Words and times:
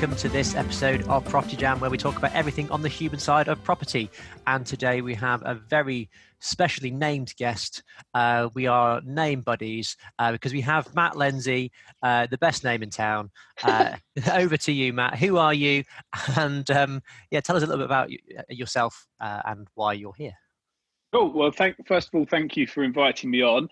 Welcome 0.00 0.14
to 0.14 0.28
this 0.28 0.54
episode 0.54 1.02
of 1.08 1.24
Property 1.24 1.56
Jam, 1.56 1.80
where 1.80 1.90
we 1.90 1.98
talk 1.98 2.16
about 2.16 2.32
everything 2.32 2.70
on 2.70 2.82
the 2.82 2.88
human 2.88 3.18
side 3.18 3.48
of 3.48 3.60
property. 3.64 4.08
And 4.46 4.64
today 4.64 5.00
we 5.00 5.12
have 5.14 5.42
a 5.44 5.54
very 5.56 6.08
specially 6.38 6.92
named 6.92 7.34
guest. 7.36 7.82
Uh, 8.14 8.48
we 8.54 8.68
are 8.68 9.00
name 9.04 9.40
buddies 9.40 9.96
uh, 10.20 10.30
because 10.30 10.52
we 10.52 10.60
have 10.60 10.94
Matt 10.94 11.16
Lindsay, 11.16 11.72
uh, 12.04 12.28
the 12.30 12.38
best 12.38 12.62
name 12.62 12.84
in 12.84 12.90
town. 12.90 13.32
Uh, 13.64 13.96
over 14.34 14.56
to 14.58 14.70
you, 14.70 14.92
Matt. 14.92 15.18
Who 15.18 15.36
are 15.36 15.52
you? 15.52 15.82
And 16.36 16.70
um, 16.70 17.02
yeah, 17.32 17.40
tell 17.40 17.56
us 17.56 17.64
a 17.64 17.66
little 17.66 17.78
bit 17.78 17.86
about 17.86 18.08
uh, 18.38 18.42
yourself 18.50 19.08
uh, 19.20 19.40
and 19.46 19.66
why 19.74 19.94
you're 19.94 20.14
here. 20.16 20.36
Cool. 21.12 21.32
Well, 21.32 21.50
thank 21.50 21.74
first 21.88 22.08
of 22.08 22.14
all, 22.14 22.26
thank 22.26 22.56
you 22.56 22.68
for 22.68 22.84
inviting 22.84 23.30
me 23.30 23.42
on. 23.42 23.68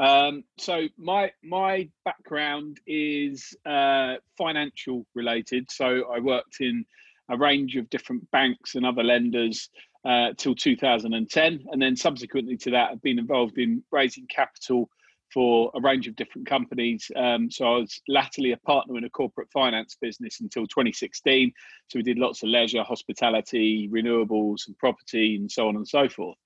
Um, 0.00 0.44
so 0.58 0.88
my 0.96 1.30
my 1.44 1.90
background 2.06 2.80
is 2.86 3.54
uh, 3.66 4.14
financial 4.38 5.06
related. 5.14 5.70
So 5.70 6.10
I 6.10 6.20
worked 6.20 6.60
in 6.60 6.86
a 7.28 7.36
range 7.36 7.76
of 7.76 7.90
different 7.90 8.28
banks 8.30 8.74
and 8.74 8.86
other 8.86 9.04
lenders 9.04 9.68
uh, 10.04 10.30
till 10.38 10.54
2010, 10.54 11.66
and 11.70 11.82
then 11.82 11.96
subsequently 11.96 12.56
to 12.56 12.70
that, 12.70 12.90
I've 12.90 13.02
been 13.02 13.18
involved 13.18 13.58
in 13.58 13.84
raising 13.92 14.26
capital 14.26 14.88
for 15.32 15.70
a 15.74 15.80
range 15.80 16.08
of 16.08 16.16
different 16.16 16.48
companies. 16.48 17.10
Um, 17.14 17.50
so 17.50 17.66
I 17.66 17.76
was 17.78 18.00
latterly 18.08 18.52
a 18.52 18.56
partner 18.56 18.96
in 18.96 19.04
a 19.04 19.10
corporate 19.10 19.48
finance 19.52 19.96
business 20.00 20.40
until 20.40 20.66
2016. 20.66 21.52
So 21.88 21.98
we 21.98 22.02
did 22.02 22.18
lots 22.18 22.42
of 22.42 22.48
leisure, 22.48 22.82
hospitality, 22.82 23.88
renewables, 23.92 24.66
and 24.66 24.76
property, 24.78 25.36
and 25.36 25.52
so 25.52 25.68
on 25.68 25.76
and 25.76 25.86
so 25.86 26.08
forth. 26.08 26.38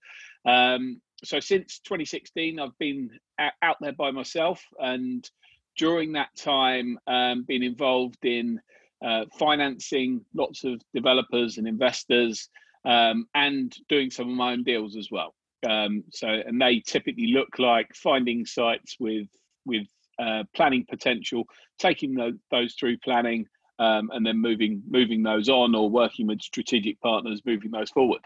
Um, 0.44 1.00
so 1.22 1.40
since 1.40 1.80
2016, 1.80 2.58
I've 2.58 2.76
been 2.78 3.10
out 3.38 3.76
there 3.80 3.92
by 3.92 4.10
myself, 4.10 4.62
and 4.78 5.28
during 5.76 6.12
that 6.12 6.34
time, 6.36 6.98
um, 7.06 7.44
been 7.46 7.62
involved 7.62 8.24
in 8.24 8.60
uh, 9.04 9.24
financing 9.38 10.24
lots 10.34 10.64
of 10.64 10.80
developers 10.94 11.58
and 11.58 11.66
investors, 11.66 12.48
um, 12.84 13.26
and 13.34 13.74
doing 13.88 14.10
some 14.10 14.28
of 14.28 14.34
my 14.34 14.52
own 14.52 14.62
deals 14.62 14.96
as 14.96 15.08
well. 15.10 15.34
Um, 15.68 16.04
so, 16.10 16.28
and 16.28 16.60
they 16.60 16.80
typically 16.80 17.28
look 17.28 17.58
like 17.58 17.94
finding 17.94 18.46
sites 18.46 18.96
with 18.98 19.28
with 19.66 19.86
uh, 20.18 20.44
planning 20.54 20.84
potential, 20.88 21.44
taking 21.78 22.14
the, 22.14 22.38
those 22.50 22.74
through 22.74 22.98
planning, 22.98 23.46
um, 23.78 24.10
and 24.12 24.24
then 24.24 24.40
moving 24.40 24.82
moving 24.88 25.22
those 25.22 25.48
on, 25.48 25.74
or 25.74 25.88
working 25.88 26.26
with 26.26 26.42
strategic 26.42 27.00
partners, 27.00 27.42
moving 27.44 27.70
those 27.70 27.90
forward. 27.90 28.20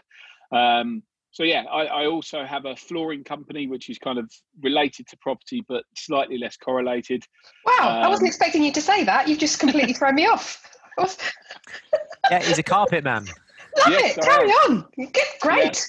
Um, 0.51 1.03
so 1.31 1.43
yeah, 1.43 1.63
I, 1.71 1.85
I, 1.85 2.05
also 2.07 2.43
have 2.43 2.65
a 2.65 2.75
flooring 2.75 3.23
company 3.23 3.67
which 3.67 3.89
is 3.89 3.97
kind 3.99 4.17
of 4.17 4.31
related 4.61 5.07
to 5.07 5.17
property 5.17 5.63
but 5.67 5.83
slightly 5.95 6.37
less 6.37 6.57
correlated. 6.57 7.23
Wow, 7.65 7.89
um, 7.89 8.03
I 8.03 8.07
wasn't 8.07 8.27
expecting 8.27 8.63
you 8.63 8.71
to 8.71 8.81
say 8.81 9.03
that. 9.03 9.27
You've 9.27 9.39
just 9.39 9.59
completely 9.59 9.93
thrown 9.93 10.15
me 10.15 10.25
off. 10.25 10.61
yeah, 12.31 12.43
he's 12.43 12.57
a 12.57 12.63
carpet 12.63 13.03
man. 13.03 13.25
Love 13.77 13.91
yes, 13.91 14.17
it. 14.17 14.23
Carry 14.23 14.49
on. 14.49 14.85
Good, 14.97 15.13
great. 15.41 15.87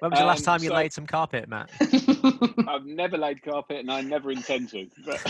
When 0.00 0.10
was 0.10 0.20
the 0.20 0.26
last 0.26 0.40
um, 0.40 0.44
time 0.44 0.62
you 0.62 0.68
so, 0.68 0.74
laid 0.74 0.92
some 0.92 1.06
carpet, 1.06 1.48
Matt? 1.48 1.70
I've 2.68 2.84
never 2.84 3.16
laid 3.16 3.42
carpet, 3.42 3.78
and 3.78 3.90
I 3.90 4.02
never 4.02 4.30
intend 4.30 4.68
to. 4.70 4.86
But 5.04 5.20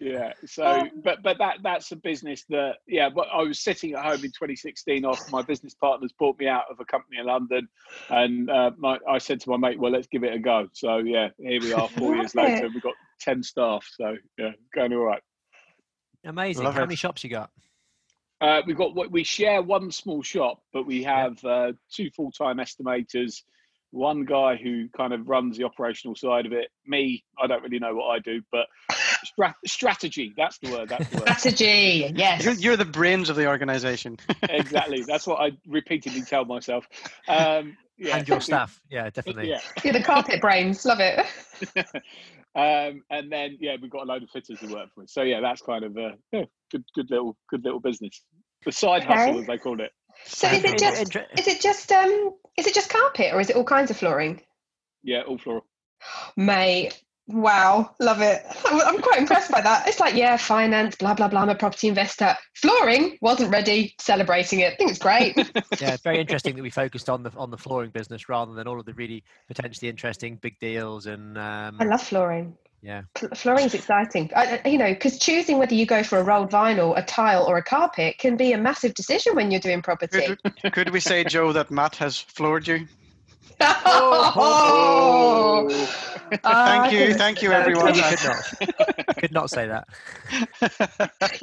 yeah. 0.00 0.32
So, 0.46 0.64
um, 0.64 0.90
but 1.04 1.22
but 1.22 1.38
that 1.38 1.58
that's 1.62 1.92
a 1.92 1.96
business 1.96 2.44
that 2.48 2.76
yeah. 2.88 3.10
But 3.10 3.28
I 3.32 3.42
was 3.42 3.60
sitting 3.60 3.92
at 3.92 4.02
home 4.02 4.24
in 4.24 4.30
2016 4.30 5.04
after 5.04 5.30
my 5.30 5.42
business 5.42 5.74
partners 5.74 6.12
bought 6.18 6.38
me 6.38 6.48
out 6.48 6.64
of 6.70 6.80
a 6.80 6.84
company 6.86 7.18
in 7.20 7.26
London, 7.26 7.68
and 8.08 8.48
uh, 8.50 8.70
my, 8.78 8.98
I 9.08 9.18
said 9.18 9.40
to 9.40 9.50
my 9.50 9.56
mate, 9.58 9.78
"Well, 9.78 9.92
let's 9.92 10.06
give 10.06 10.24
it 10.24 10.32
a 10.32 10.38
go." 10.38 10.68
So 10.72 10.98
yeah, 10.98 11.28
here 11.38 11.60
we 11.60 11.74
are. 11.74 11.88
Four 11.88 12.16
years 12.16 12.34
later, 12.34 12.68
we've 12.72 12.82
got 12.82 12.94
ten 13.20 13.42
staff. 13.42 13.86
So 13.98 14.16
yeah, 14.38 14.52
going 14.74 14.94
all 14.94 15.04
right. 15.04 15.22
Amazing. 16.24 16.64
Love 16.64 16.74
How 16.74 16.82
it. 16.82 16.86
many 16.86 16.96
shops 16.96 17.22
you 17.22 17.30
got? 17.30 17.50
Uh, 18.40 18.62
we've 18.66 18.76
got 18.76 18.94
what 18.94 19.10
we 19.10 19.22
share 19.22 19.60
one 19.60 19.90
small 19.90 20.22
shop, 20.22 20.62
but 20.72 20.86
we 20.86 21.02
have 21.02 21.44
uh, 21.44 21.72
two 21.92 22.10
full 22.10 22.32
time 22.32 22.56
estimators 22.56 23.42
one 23.90 24.24
guy 24.24 24.56
who 24.56 24.88
kind 24.96 25.12
of 25.12 25.28
runs 25.28 25.56
the 25.56 25.64
operational 25.64 26.14
side 26.14 26.46
of 26.46 26.52
it. 26.52 26.68
Me, 26.86 27.24
I 27.40 27.46
don't 27.46 27.62
really 27.62 27.78
know 27.78 27.94
what 27.94 28.08
I 28.08 28.18
do, 28.20 28.40
but 28.52 28.66
stra- 29.24 29.54
strategy, 29.66 30.34
that's 30.36 30.58
the 30.58 30.70
word. 30.70 30.88
That's 30.88 31.08
the 31.08 31.18
word. 31.18 31.28
Strategy, 31.38 32.12
yes. 32.14 32.44
You're, 32.44 32.54
you're, 32.54 32.76
the 32.76 32.84
brains 32.84 33.28
of 33.28 33.36
the 33.36 33.46
organization. 33.46 34.18
exactly. 34.42 35.02
That's 35.02 35.26
what 35.26 35.40
I 35.40 35.52
repeatedly 35.66 36.22
tell 36.22 36.44
myself. 36.44 36.86
Um, 37.28 37.76
yeah, 37.98 38.18
and 38.18 38.28
your 38.28 38.40
staff. 38.40 38.80
Yeah, 38.90 39.10
definitely. 39.10 39.50
Yeah. 39.50 39.60
You're 39.84 39.92
the 39.92 40.02
carpet 40.02 40.40
brains. 40.40 40.84
Love 40.84 41.00
it. 41.00 41.26
um, 42.54 43.02
and 43.10 43.30
then, 43.30 43.58
yeah, 43.60 43.76
we've 43.80 43.90
got 43.90 44.02
a 44.02 44.06
load 44.06 44.22
of 44.22 44.30
fitters 44.30 44.58
who 44.60 44.72
work 44.72 44.88
for 44.94 45.02
us. 45.02 45.12
So, 45.12 45.22
yeah, 45.22 45.40
that's 45.40 45.62
kind 45.62 45.84
of 45.84 45.96
a 45.96 46.14
yeah, 46.32 46.44
good, 46.70 46.84
good 46.94 47.10
little, 47.10 47.36
good 47.48 47.64
little 47.64 47.80
business. 47.80 48.22
The 48.64 48.72
side 48.72 49.02
okay. 49.02 49.14
hustle, 49.14 49.40
as 49.40 49.46
they 49.46 49.58
call 49.58 49.80
it. 49.80 49.90
So 50.24 50.48
is 50.48 50.64
it 50.64 50.78
just 50.78 51.16
is 51.38 51.48
it 51.48 51.60
just 51.60 51.90
um 51.92 52.34
is 52.56 52.66
it 52.66 52.74
just 52.74 52.90
carpet 52.90 53.32
or 53.32 53.40
is 53.40 53.50
it 53.50 53.56
all 53.56 53.64
kinds 53.64 53.90
of 53.90 53.96
flooring? 53.96 54.42
Yeah, 55.02 55.22
all 55.22 55.38
floral. 55.38 55.64
Mate, 56.36 57.02
wow, 57.28 57.94
love 58.00 58.20
it. 58.20 58.44
I'm 58.64 59.00
quite 59.00 59.18
impressed 59.18 59.50
by 59.50 59.60
that. 59.60 59.88
It's 59.88 60.00
like, 60.00 60.14
yeah, 60.14 60.36
finance, 60.36 60.96
blah 60.96 61.14
blah 61.14 61.28
blah. 61.28 61.42
I'm 61.42 61.48
a 61.48 61.54
property 61.54 61.88
investor. 61.88 62.36
Flooring 62.54 63.18
wasn't 63.20 63.50
ready, 63.50 63.94
celebrating 64.00 64.60
it. 64.60 64.72
I 64.72 64.76
think 64.76 64.90
it's 64.90 64.98
great. 64.98 65.36
yeah, 65.80 65.94
it's 65.94 66.02
very 66.02 66.20
interesting 66.20 66.56
that 66.56 66.62
we 66.62 66.70
focused 66.70 67.08
on 67.08 67.22
the 67.22 67.30
on 67.36 67.50
the 67.50 67.58
flooring 67.58 67.90
business 67.90 68.28
rather 68.28 68.52
than 68.54 68.66
all 68.66 68.78
of 68.78 68.86
the 68.86 68.94
really 68.94 69.22
potentially 69.48 69.88
interesting 69.88 70.36
big 70.36 70.58
deals 70.58 71.06
and. 71.06 71.38
Um, 71.38 71.76
I 71.80 71.84
love 71.84 72.02
flooring. 72.02 72.56
Yeah. 72.82 73.02
Flooring's 73.34 73.74
exciting. 73.74 74.30
I, 74.34 74.60
you 74.64 74.78
know, 74.78 74.92
because 74.92 75.18
choosing 75.18 75.58
whether 75.58 75.74
you 75.74 75.84
go 75.84 76.02
for 76.02 76.18
a 76.18 76.22
rolled 76.22 76.50
vinyl, 76.50 76.96
a 76.96 77.02
tile, 77.02 77.44
or 77.44 77.58
a 77.58 77.62
carpet 77.62 78.18
can 78.18 78.36
be 78.36 78.52
a 78.52 78.58
massive 78.58 78.94
decision 78.94 79.34
when 79.34 79.50
you're 79.50 79.60
doing 79.60 79.82
property. 79.82 80.36
Could, 80.62 80.72
could 80.72 80.90
we 80.90 81.00
say, 81.00 81.24
Joe, 81.24 81.52
that 81.52 81.70
Matt 81.70 81.96
has 81.96 82.18
floored 82.18 82.66
you? 82.66 82.88
Oh, 83.60 85.16
thank 86.42 86.92
you, 86.92 87.14
thank 87.14 87.42
you, 87.42 87.52
everyone. 87.52 87.94
You 87.94 88.02
could 88.02 88.24
not, 88.24 89.16
could 89.16 89.32
not 89.32 89.50
say 89.50 89.66
that. 89.66 89.88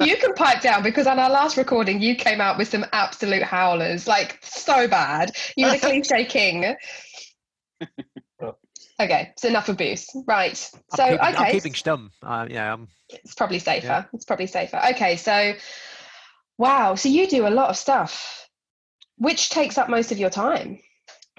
you 0.00 0.16
can 0.16 0.34
pipe 0.34 0.62
down 0.62 0.82
because 0.82 1.06
on 1.06 1.18
our 1.18 1.30
last 1.30 1.56
recording, 1.56 2.00
you 2.00 2.14
came 2.16 2.40
out 2.40 2.58
with 2.58 2.68
some 2.68 2.84
absolute 2.92 3.42
howlers, 3.42 4.06
like 4.06 4.38
so 4.42 4.88
bad. 4.88 5.32
You're 5.56 5.72
the 5.72 5.78
cliche 5.78 6.24
king. 6.24 6.76
Okay, 9.00 9.32
so 9.36 9.48
enough 9.48 9.68
abuse. 9.68 10.08
Right. 10.26 10.56
So 10.56 10.72
I'm 11.04 11.18
keeping, 11.18 11.34
okay. 11.34 11.44
I'm 11.44 11.52
keeping 11.52 11.72
stum. 11.72 12.10
Uh, 12.22 12.48
yeah. 12.50 12.72
I'm, 12.72 12.88
it's 13.10 13.34
probably 13.34 13.60
safer. 13.60 13.86
Yeah. 13.86 14.04
It's 14.12 14.24
probably 14.24 14.48
safer. 14.48 14.80
Okay, 14.90 15.16
so 15.16 15.54
wow. 16.58 16.96
So 16.96 17.08
you 17.08 17.28
do 17.28 17.46
a 17.46 17.50
lot 17.50 17.70
of 17.70 17.76
stuff. 17.76 18.48
Which 19.16 19.50
takes 19.50 19.78
up 19.78 19.88
most 19.88 20.10
of 20.10 20.18
your 20.18 20.30
time? 20.30 20.80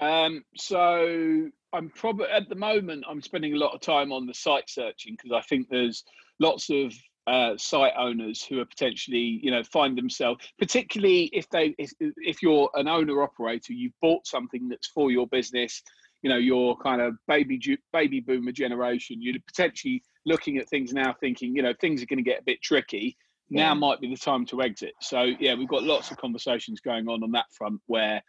Um, 0.00 0.44
so 0.56 1.50
I'm 1.72 1.90
probably 1.90 2.26
at 2.26 2.48
the 2.48 2.54
moment 2.54 3.04
I'm 3.08 3.22
spending 3.22 3.54
a 3.54 3.58
lot 3.58 3.74
of 3.74 3.80
time 3.80 4.12
on 4.12 4.26
the 4.26 4.34
site 4.34 4.68
searching 4.68 5.16
because 5.16 5.32
I 5.32 5.42
think 5.42 5.68
there's 5.68 6.04
lots 6.38 6.70
of 6.70 6.92
uh, 7.26 7.56
site 7.56 7.92
owners 7.96 8.42
who 8.42 8.60
are 8.60 8.64
potentially 8.64 9.40
you 9.42 9.50
know 9.50 9.62
find 9.62 9.96
themselves 9.96 10.44
particularly 10.58 11.24
if 11.32 11.48
they 11.50 11.74
if, 11.78 11.92
if 12.00 12.42
you're 12.42 12.70
an 12.74 12.88
owner 12.88 13.22
operator 13.22 13.72
you've 13.72 13.92
bought 14.00 14.26
something 14.26 14.68
that's 14.68 14.88
for 14.88 15.10
your 15.10 15.28
business 15.28 15.82
you 16.22 16.30
know 16.30 16.38
your 16.38 16.76
kind 16.78 17.00
of 17.00 17.14
baby 17.28 17.60
baby 17.92 18.20
boomer 18.20 18.52
generation 18.52 19.20
you're 19.20 19.36
potentially 19.46 20.02
looking 20.26 20.56
at 20.56 20.68
things 20.68 20.92
now 20.92 21.14
thinking 21.20 21.54
you 21.54 21.62
know 21.62 21.74
things 21.80 22.02
are 22.02 22.06
going 22.06 22.16
to 22.16 22.28
get 22.28 22.40
a 22.40 22.44
bit 22.44 22.60
tricky 22.62 23.16
now 23.50 23.68
yeah. 23.68 23.74
might 23.74 24.00
be 24.00 24.08
the 24.08 24.16
time 24.16 24.44
to 24.46 24.62
exit 24.62 24.94
so 25.00 25.30
yeah 25.38 25.54
we've 25.54 25.68
got 25.68 25.84
lots 25.84 26.10
of 26.10 26.16
conversations 26.16 26.80
going 26.80 27.06
on 27.06 27.22
on 27.22 27.30
that 27.30 27.46
front 27.52 27.80
where 27.86 28.22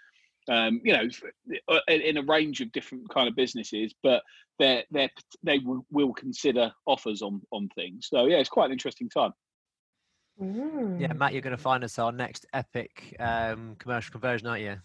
um, 0.49 0.81
you 0.83 0.93
know 0.93 1.07
uh, 1.69 1.79
in 1.87 2.17
a 2.17 2.23
range 2.23 2.61
of 2.61 2.71
different 2.71 3.07
kind 3.09 3.27
of 3.27 3.35
businesses 3.35 3.93
but 4.03 4.23
they 4.59 4.83
they 4.91 5.09
they 5.43 5.59
will, 5.59 5.85
will 5.91 6.13
consider 6.13 6.71
offers 6.87 7.21
on 7.21 7.41
on 7.51 7.69
things 7.75 8.07
so 8.09 8.25
yeah 8.25 8.37
it's 8.37 8.49
quite 8.49 8.65
an 8.65 8.71
interesting 8.71 9.09
time 9.09 9.31
mm. 10.41 10.99
yeah 10.99 11.13
matt 11.13 11.33
you're 11.33 11.41
going 11.41 11.55
to 11.55 11.61
find 11.61 11.83
us 11.83 11.99
our 11.99 12.11
next 12.11 12.45
epic 12.53 13.15
um, 13.19 13.75
commercial 13.77 14.11
conversion 14.11 14.47
aren't 14.47 14.63
you 14.63 14.77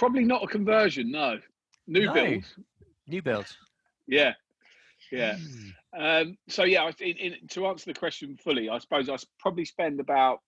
Probably 0.00 0.24
not 0.24 0.42
a 0.42 0.46
conversion. 0.46 1.10
No, 1.10 1.38
new 1.86 2.06
no. 2.06 2.14
build. 2.14 2.44
New 3.06 3.20
build. 3.20 3.44
Yeah, 4.06 4.32
yeah. 5.12 5.36
Mm. 5.94 6.22
Um, 6.22 6.38
so 6.48 6.64
yeah, 6.64 6.90
in, 7.00 7.16
in, 7.16 7.34
to 7.50 7.66
answer 7.66 7.92
the 7.92 7.98
question 7.98 8.38
fully, 8.42 8.70
I 8.70 8.78
suppose 8.78 9.10
I 9.10 9.16
probably 9.38 9.66
spend 9.66 10.00
about 10.00 10.38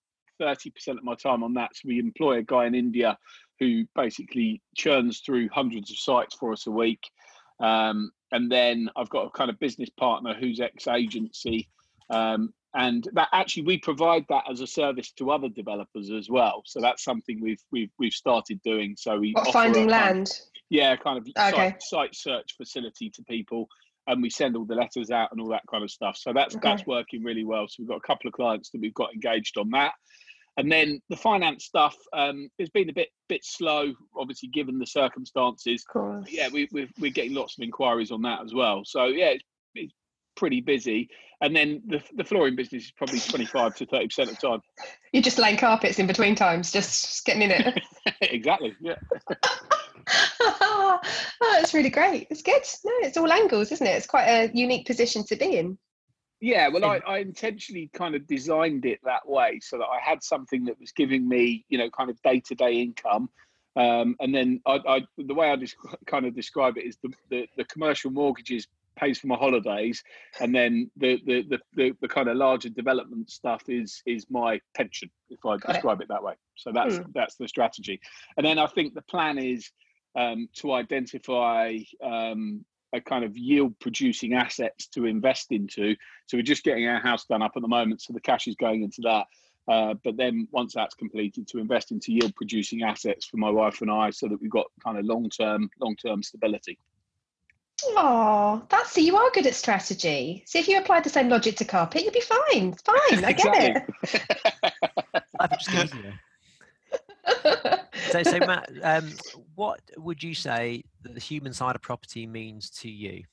30% 0.43 0.89
of 0.89 1.03
my 1.03 1.15
time 1.15 1.43
on 1.43 1.53
that. 1.55 1.71
So 1.75 1.87
we 1.87 1.99
employ 1.99 2.39
a 2.39 2.43
guy 2.43 2.65
in 2.65 2.75
India 2.75 3.17
who 3.59 3.85
basically 3.95 4.61
churns 4.75 5.19
through 5.19 5.49
hundreds 5.49 5.91
of 5.91 5.97
sites 5.97 6.35
for 6.35 6.51
us 6.51 6.67
a 6.67 6.71
week. 6.71 7.01
Um, 7.59 8.11
and 8.31 8.51
then 8.51 8.89
I've 8.95 9.09
got 9.09 9.27
a 9.27 9.29
kind 9.29 9.49
of 9.49 9.59
business 9.59 9.89
partner 9.89 10.33
who's 10.33 10.59
ex 10.59 10.87
agency. 10.87 11.69
Um, 12.09 12.53
and 12.75 13.07
that 13.13 13.29
actually 13.31 13.63
we 13.63 13.77
provide 13.77 14.25
that 14.29 14.45
as 14.49 14.59
a 14.59 14.67
service 14.67 15.11
to 15.13 15.29
other 15.29 15.49
developers 15.49 16.09
as 16.09 16.27
well. 16.29 16.63
So 16.65 16.81
that's 16.81 17.03
something 17.03 17.39
we've 17.39 17.61
we've 17.71 17.91
we've 17.99 18.13
started 18.13 18.59
doing. 18.63 18.95
So 18.97 19.19
we 19.19 19.33
what, 19.33 19.53
finding 19.53 19.87
land. 19.87 20.31
yeah, 20.69 20.95
kind 20.95 21.19
of 21.19 21.27
okay. 21.27 21.75
site, 21.79 21.83
site 21.83 22.15
search 22.15 22.55
facility 22.57 23.11
to 23.11 23.23
people 23.23 23.69
and 24.07 24.21
we 24.21 24.29
send 24.29 24.55
all 24.55 24.65
the 24.65 24.75
letters 24.75 25.11
out 25.11 25.31
and 25.31 25.39
all 25.39 25.49
that 25.49 25.63
kind 25.69 25.83
of 25.83 25.91
stuff. 25.91 26.17
So 26.17 26.33
that's 26.33 26.55
okay. 26.55 26.69
that's 26.69 26.85
working 26.85 27.23
really 27.23 27.45
well. 27.45 27.67
So 27.67 27.75
we've 27.79 27.87
got 27.87 27.97
a 27.97 28.07
couple 28.07 28.27
of 28.27 28.33
clients 28.33 28.69
that 28.71 28.81
we've 28.81 28.93
got 28.93 29.13
engaged 29.13 29.57
on 29.57 29.69
that. 29.71 29.93
And 30.57 30.71
then 30.71 31.01
the 31.09 31.15
finance 31.15 31.65
stuff 31.65 31.95
um, 32.13 32.49
has 32.59 32.69
been 32.69 32.89
a 32.89 32.93
bit 32.93 33.09
bit 33.27 33.43
slow, 33.43 33.93
obviously 34.15 34.49
given 34.49 34.77
the 34.77 34.85
circumstances. 34.85 35.83
Yeah, 36.29 36.49
we, 36.51 36.67
we 36.71 36.89
we're 36.99 37.11
getting 37.11 37.33
lots 37.33 37.57
of 37.57 37.63
inquiries 37.63 38.11
on 38.11 38.21
that 38.23 38.43
as 38.43 38.53
well. 38.53 38.83
So 38.85 39.05
yeah, 39.05 39.29
it's, 39.29 39.43
it's 39.73 39.93
pretty 40.35 40.61
busy. 40.61 41.09
And 41.41 41.55
then 41.55 41.81
the 41.87 42.01
the 42.15 42.23
flooring 42.23 42.55
business 42.55 42.85
is 42.85 42.91
probably 42.91 43.19
twenty 43.19 43.45
five 43.45 43.75
to 43.75 43.85
thirty 43.87 44.07
percent 44.07 44.29
of 44.29 44.39
the 44.39 44.47
time. 44.47 44.61
You're 45.11 45.23
just 45.23 45.39
laying 45.39 45.57
carpets 45.57 45.97
in 45.97 46.07
between 46.07 46.35
times, 46.35 46.71
just, 46.71 47.03
just 47.03 47.25
getting 47.25 47.41
in 47.41 47.51
it. 47.51 47.81
exactly. 48.21 48.75
Yeah. 48.79 48.95
oh, 50.39 50.99
it's 51.41 51.73
really 51.73 51.89
great. 51.89 52.27
It's 52.29 52.43
good. 52.43 52.61
No, 52.85 52.91
it's 53.01 53.17
all 53.17 53.31
angles, 53.31 53.71
isn't 53.71 53.85
it? 53.85 53.91
It's 53.91 54.07
quite 54.07 54.27
a 54.27 54.51
unique 54.53 54.85
position 54.85 55.25
to 55.25 55.35
be 55.35 55.57
in. 55.57 55.77
Yeah, 56.43 56.67
well, 56.67 56.83
I, 56.83 56.99
I 57.07 57.19
intentionally 57.19 57.89
kind 57.93 58.15
of 58.15 58.27
designed 58.27 58.85
it 58.85 58.99
that 59.05 59.25
way 59.25 59.61
so 59.61 59.77
that 59.77 59.85
I 59.85 60.01
had 60.01 60.21
something 60.21 60.65
that 60.65 60.77
was 60.77 60.91
giving 60.91 61.25
me, 61.25 61.63
you 61.69 61.77
know, 61.77 61.89
kind 61.89 62.09
of 62.09 62.21
day 62.21 62.41
to 62.41 62.53
day 62.53 62.81
income. 62.81 63.29
Um, 63.77 64.17
and 64.19 64.35
then 64.35 64.59
I, 64.65 64.81
I, 64.85 65.01
the 65.17 65.33
way 65.33 65.49
I 65.51 65.55
just 65.55 65.77
kind 66.05 66.25
of 66.25 66.35
describe 66.35 66.77
it 66.77 66.83
is 66.83 66.97
the, 67.01 67.13
the, 67.29 67.47
the, 67.55 67.63
commercial 67.63 68.11
mortgages 68.11 68.67
pays 68.97 69.19
for 69.19 69.27
my 69.27 69.37
holidays, 69.37 70.03
and 70.41 70.53
then 70.53 70.91
the 70.97 71.17
the, 71.25 71.43
the, 71.43 71.59
the, 71.75 71.91
the 72.01 72.07
kind 72.09 72.27
of 72.27 72.35
larger 72.35 72.67
development 72.67 73.31
stuff 73.31 73.63
is 73.69 74.03
is 74.05 74.25
my 74.29 74.59
pension, 74.75 75.09
if 75.29 75.39
I 75.45 75.55
Got 75.55 75.71
describe 75.71 76.01
it. 76.01 76.03
it. 76.03 76.09
that 76.09 76.23
way. 76.23 76.33
So 76.55 76.73
that's 76.73 76.97
hmm. 76.97 77.03
that's 77.15 77.35
the 77.35 77.47
strategy. 77.47 78.01
And 78.35 78.45
then 78.45 78.59
I 78.59 78.67
think 78.67 78.95
the 78.95 79.01
plan 79.03 79.37
is 79.37 79.71
um, 80.17 80.49
to 80.55 80.73
identify 80.73 81.77
um, 82.03 82.65
a 82.93 83.01
kind 83.01 83.23
of 83.23 83.35
yield 83.35 83.77
producing 83.79 84.33
assets 84.33 84.87
to 84.87 85.05
invest 85.05 85.51
into. 85.51 85.95
So 86.27 86.37
we're 86.37 86.43
just 86.43 86.63
getting 86.63 86.87
our 86.87 86.99
house 86.99 87.25
done 87.25 87.41
up 87.41 87.53
at 87.55 87.61
the 87.61 87.67
moment, 87.67 88.01
so 88.01 88.13
the 88.13 88.21
cash 88.21 88.47
is 88.47 88.55
going 88.55 88.83
into 88.83 89.01
that. 89.01 89.25
Uh, 89.67 89.93
but 90.03 90.17
then 90.17 90.47
once 90.51 90.73
that's 90.73 90.93
completed, 90.93 91.47
to 91.47 91.57
invest 91.57 91.91
into 91.91 92.11
yield 92.11 92.35
producing 92.35 92.83
assets 92.83 93.25
for 93.25 93.37
my 93.37 93.49
wife 93.49 93.81
and 93.81 93.89
I, 93.89 94.09
so 94.09 94.27
that 94.27 94.41
we've 94.41 94.51
got 94.51 94.65
kind 94.83 94.97
of 94.97 95.05
long 95.05 95.29
term 95.29 95.69
long 95.79 95.95
term 95.95 96.21
stability. 96.21 96.77
Oh, 97.85 98.63
that's 98.69 98.93
so 98.93 99.01
you 99.01 99.17
are 99.17 99.31
good 99.31 99.47
at 99.47 99.55
strategy. 99.55 100.43
See 100.45 100.59
if 100.59 100.67
you 100.67 100.77
applied 100.77 101.03
the 101.03 101.09
same 101.09 101.29
logic 101.29 101.57
to 101.57 101.65
carpet, 101.65 102.03
you'd 102.03 102.13
be 102.13 102.21
fine. 102.21 102.73
It's 102.73 102.81
fine. 102.81 103.23
I 103.25 103.31
get 103.31 103.85
it. 105.41 106.13
so, 108.11 108.23
so 108.23 108.39
Matt, 108.39 108.69
um, 108.83 109.11
what 109.55 109.81
would 109.97 110.21
you 110.21 110.33
say 110.33 110.83
that 111.03 111.13
the 111.13 111.19
human 111.19 111.53
side 111.53 111.75
of 111.75 111.81
property 111.81 112.25
means 112.25 112.69
to 112.81 112.89
you? 112.89 113.23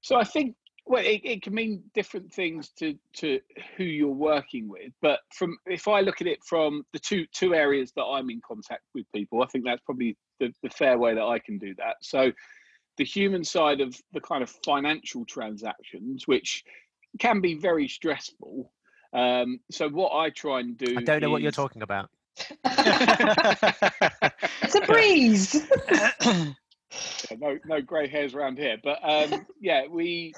So 0.00 0.16
I 0.16 0.24
think 0.24 0.56
well, 0.86 1.04
it, 1.04 1.20
it 1.22 1.42
can 1.42 1.54
mean 1.54 1.84
different 1.94 2.32
things 2.32 2.70
to 2.78 2.96
to 3.18 3.38
who 3.76 3.84
you're 3.84 4.08
working 4.08 4.68
with. 4.68 4.92
But 5.00 5.20
from 5.32 5.56
if 5.66 5.86
I 5.86 6.00
look 6.00 6.20
at 6.20 6.26
it 6.26 6.42
from 6.44 6.84
the 6.92 6.98
two 6.98 7.26
two 7.32 7.54
areas 7.54 7.92
that 7.96 8.04
I'm 8.04 8.30
in 8.30 8.40
contact 8.46 8.82
with 8.94 9.06
people, 9.14 9.42
I 9.42 9.46
think 9.46 9.64
that's 9.64 9.82
probably 9.82 10.16
the, 10.40 10.52
the 10.62 10.70
fair 10.70 10.98
way 10.98 11.14
that 11.14 11.22
I 11.22 11.38
can 11.38 11.58
do 11.58 11.74
that. 11.76 11.96
So 12.02 12.32
the 12.96 13.04
human 13.04 13.44
side 13.44 13.80
of 13.80 13.96
the 14.12 14.20
kind 14.20 14.42
of 14.42 14.50
financial 14.64 15.24
transactions, 15.24 16.26
which 16.26 16.64
can 17.18 17.40
be 17.40 17.54
very 17.54 17.86
stressful. 17.86 18.72
Um, 19.12 19.60
so 19.70 19.88
what 19.88 20.12
I 20.12 20.30
try 20.30 20.60
and 20.60 20.76
do 20.76 20.96
I 20.98 21.02
don't 21.02 21.20
know 21.20 21.28
is, 21.28 21.32
what 21.32 21.42
you're 21.42 21.52
talking 21.52 21.82
about 21.82 22.10
it's 24.62 24.74
a 24.74 24.80
breeze. 24.86 25.66
yeah, 25.90 27.36
no, 27.38 27.58
no 27.66 27.80
grey 27.80 28.08
hairs 28.08 28.34
around 28.34 28.58
here, 28.58 28.76
but 28.82 28.98
um, 29.02 29.46
yeah, 29.60 29.86
we. 29.88 30.34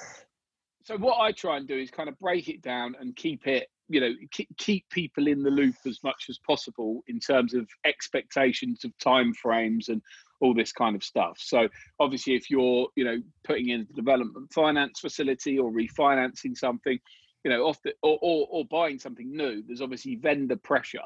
So 0.84 0.96
what 0.96 1.20
I 1.20 1.30
try 1.30 1.58
and 1.58 1.68
do 1.68 1.78
is 1.78 1.92
kind 1.92 2.08
of 2.08 2.18
break 2.18 2.48
it 2.48 2.60
down 2.60 2.96
and 2.98 3.14
keep 3.14 3.46
it, 3.46 3.68
you 3.88 4.00
know, 4.00 4.12
keep, 4.32 4.48
keep 4.58 4.84
people 4.90 5.28
in 5.28 5.44
the 5.44 5.50
loop 5.50 5.76
as 5.86 6.00
much 6.02 6.26
as 6.28 6.38
possible 6.44 7.04
in 7.06 7.20
terms 7.20 7.54
of 7.54 7.68
expectations 7.84 8.84
of 8.84 8.90
time 8.98 9.32
frames 9.32 9.88
and 9.90 10.02
all 10.40 10.52
this 10.52 10.72
kind 10.72 10.96
of 10.96 11.04
stuff. 11.04 11.38
So 11.38 11.68
obviously, 12.00 12.34
if 12.34 12.50
you're, 12.50 12.88
you 12.96 13.04
know, 13.04 13.22
putting 13.44 13.68
in 13.68 13.82
a 13.82 13.94
development 13.94 14.52
finance 14.52 14.98
facility 14.98 15.56
or 15.56 15.70
refinancing 15.70 16.56
something, 16.56 16.98
you 17.44 17.50
know, 17.50 17.62
off 17.62 17.80
the, 17.82 17.92
or, 18.02 18.18
or, 18.20 18.48
or 18.50 18.64
buying 18.64 18.98
something 18.98 19.30
new, 19.34 19.62
there's 19.64 19.80
obviously 19.80 20.16
vendor 20.16 20.56
pressure 20.56 20.98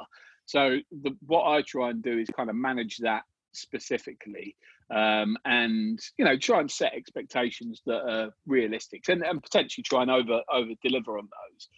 so 0.46 0.78
the, 1.02 1.16
what 1.26 1.48
I 1.48 1.62
try 1.62 1.90
and 1.90 2.02
do 2.02 2.18
is 2.18 2.28
kind 2.36 2.48
of 2.48 2.56
manage 2.56 2.98
that 2.98 3.22
specifically 3.52 4.56
um, 4.94 5.36
and 5.44 5.98
you 6.16 6.24
know 6.24 6.36
try 6.36 6.60
and 6.60 6.70
set 6.70 6.94
expectations 6.94 7.82
that 7.86 8.08
are 8.08 8.30
realistic 8.46 9.08
and, 9.08 9.22
and 9.22 9.42
potentially 9.42 9.82
try 9.82 10.02
and 10.02 10.10
over 10.10 10.40
over 10.52 10.70
deliver 10.82 11.18
on 11.18 11.28
those. 11.28 11.68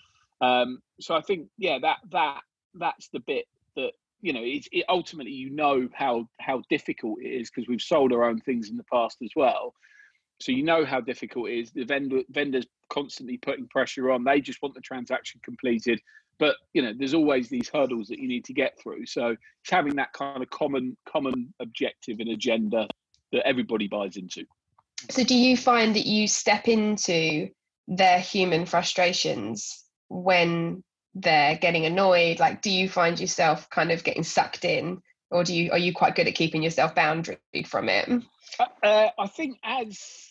Um, 0.40 0.78
so 1.00 1.16
i 1.16 1.20
think 1.20 1.48
yeah 1.58 1.78
that 1.80 1.96
that 2.12 2.40
that's 2.74 3.08
the 3.08 3.20
bit 3.20 3.46
that 3.76 3.90
you 4.20 4.32
know 4.32 4.42
it's 4.42 4.68
it 4.72 4.84
ultimately 4.88 5.32
you 5.32 5.50
know 5.50 5.88
how 5.94 6.28
how 6.40 6.62
difficult 6.68 7.18
it 7.22 7.28
is 7.28 7.50
because 7.50 7.68
we've 7.68 7.80
sold 7.80 8.12
our 8.12 8.24
own 8.24 8.40
things 8.40 8.70
in 8.70 8.76
the 8.76 8.84
past 8.92 9.18
as 9.22 9.30
well. 9.34 9.74
So 10.40 10.52
you 10.52 10.62
know 10.62 10.84
how 10.84 11.00
difficult 11.00 11.48
it 11.48 11.58
is. 11.58 11.72
The 11.72 11.84
vendor 11.84 12.22
vendors 12.30 12.66
constantly 12.90 13.38
putting 13.38 13.66
pressure 13.68 14.10
on. 14.12 14.22
They 14.22 14.40
just 14.40 14.62
want 14.62 14.74
the 14.74 14.80
transaction 14.80 15.40
completed 15.42 16.00
but 16.38 16.56
you 16.72 16.82
know 16.82 16.92
there's 16.96 17.14
always 17.14 17.48
these 17.48 17.68
hurdles 17.68 18.08
that 18.08 18.18
you 18.18 18.28
need 18.28 18.44
to 18.46 18.52
get 18.52 18.78
through. 18.80 19.06
So 19.06 19.28
it's 19.28 19.70
having 19.70 19.96
that 19.96 20.12
kind 20.12 20.42
of 20.42 20.50
common 20.50 20.96
common 21.06 21.52
objective 21.60 22.20
and 22.20 22.30
agenda 22.30 22.88
that 23.32 23.46
everybody 23.46 23.88
buys 23.88 24.16
into. 24.16 24.44
So 25.10 25.24
do 25.24 25.36
you 25.36 25.56
find 25.56 25.94
that 25.94 26.06
you 26.06 26.26
step 26.26 26.68
into 26.68 27.48
their 27.86 28.18
human 28.18 28.66
frustrations 28.66 29.84
when 30.08 30.82
they're 31.14 31.56
getting 31.56 31.86
annoyed? 31.86 32.38
Like 32.38 32.62
do 32.62 32.70
you 32.70 32.88
find 32.88 33.18
yourself 33.18 33.68
kind 33.70 33.92
of 33.92 34.04
getting 34.04 34.24
sucked 34.24 34.64
in 34.64 35.02
or 35.30 35.44
do 35.44 35.54
you 35.54 35.70
are 35.72 35.78
you 35.78 35.92
quite 35.92 36.14
good 36.14 36.28
at 36.28 36.34
keeping 36.34 36.62
yourself 36.62 36.94
boundaried 36.94 37.66
from 37.66 37.88
it? 37.88 38.08
Uh, 38.58 38.64
uh 38.82 39.08
i 39.18 39.26
think 39.26 39.58
as 39.62 40.27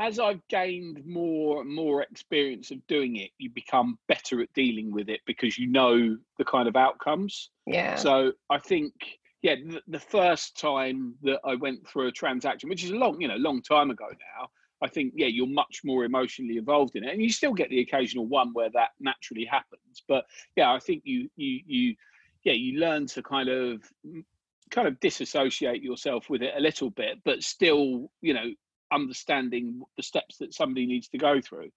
as 0.00 0.18
I've 0.18 0.40
gained 0.48 1.04
more 1.04 1.60
and 1.60 1.70
more 1.70 2.02
experience 2.02 2.70
of 2.70 2.84
doing 2.86 3.16
it, 3.16 3.30
you 3.36 3.50
become 3.50 3.98
better 4.08 4.40
at 4.40 4.50
dealing 4.54 4.90
with 4.90 5.10
it 5.10 5.20
because 5.26 5.58
you 5.58 5.66
know 5.66 6.16
the 6.38 6.44
kind 6.44 6.66
of 6.66 6.74
outcomes. 6.74 7.50
Yeah. 7.66 7.96
So 7.96 8.32
I 8.48 8.58
think, 8.58 8.94
yeah, 9.42 9.56
the, 9.56 9.82
the 9.88 10.00
first 10.00 10.58
time 10.58 11.16
that 11.22 11.40
I 11.44 11.54
went 11.54 11.86
through 11.86 12.08
a 12.08 12.12
transaction, 12.12 12.70
which 12.70 12.82
is 12.82 12.90
a 12.90 12.96
long, 12.96 13.20
you 13.20 13.28
know, 13.28 13.36
long 13.36 13.60
time 13.60 13.90
ago 13.90 14.06
now, 14.08 14.48
I 14.80 14.88
think, 14.88 15.12
yeah, 15.16 15.26
you're 15.26 15.46
much 15.46 15.82
more 15.84 16.06
emotionally 16.06 16.56
involved 16.56 16.96
in 16.96 17.04
it, 17.04 17.12
and 17.12 17.20
you 17.20 17.30
still 17.30 17.52
get 17.52 17.68
the 17.68 17.80
occasional 17.80 18.26
one 18.26 18.54
where 18.54 18.70
that 18.70 18.90
naturally 19.00 19.44
happens. 19.44 20.02
But 20.08 20.24
yeah, 20.56 20.72
I 20.72 20.78
think 20.78 21.02
you, 21.04 21.28
you, 21.36 21.60
you, 21.66 21.96
yeah, 22.44 22.54
you 22.54 22.80
learn 22.80 23.06
to 23.08 23.22
kind 23.22 23.50
of 23.50 23.82
mm, 24.06 24.24
kind 24.70 24.88
of 24.88 24.98
disassociate 25.00 25.82
yourself 25.82 26.30
with 26.30 26.42
it 26.42 26.54
a 26.56 26.60
little 26.60 26.90
bit 26.90 27.18
but 27.24 27.42
still 27.42 28.08
you 28.20 28.32
know 28.32 28.48
understanding 28.92 29.82
the 29.96 30.02
steps 30.02 30.36
that 30.38 30.54
somebody 30.54 30.86
needs 30.86 31.08
to 31.08 31.18
go 31.18 31.40
through. 31.40 31.70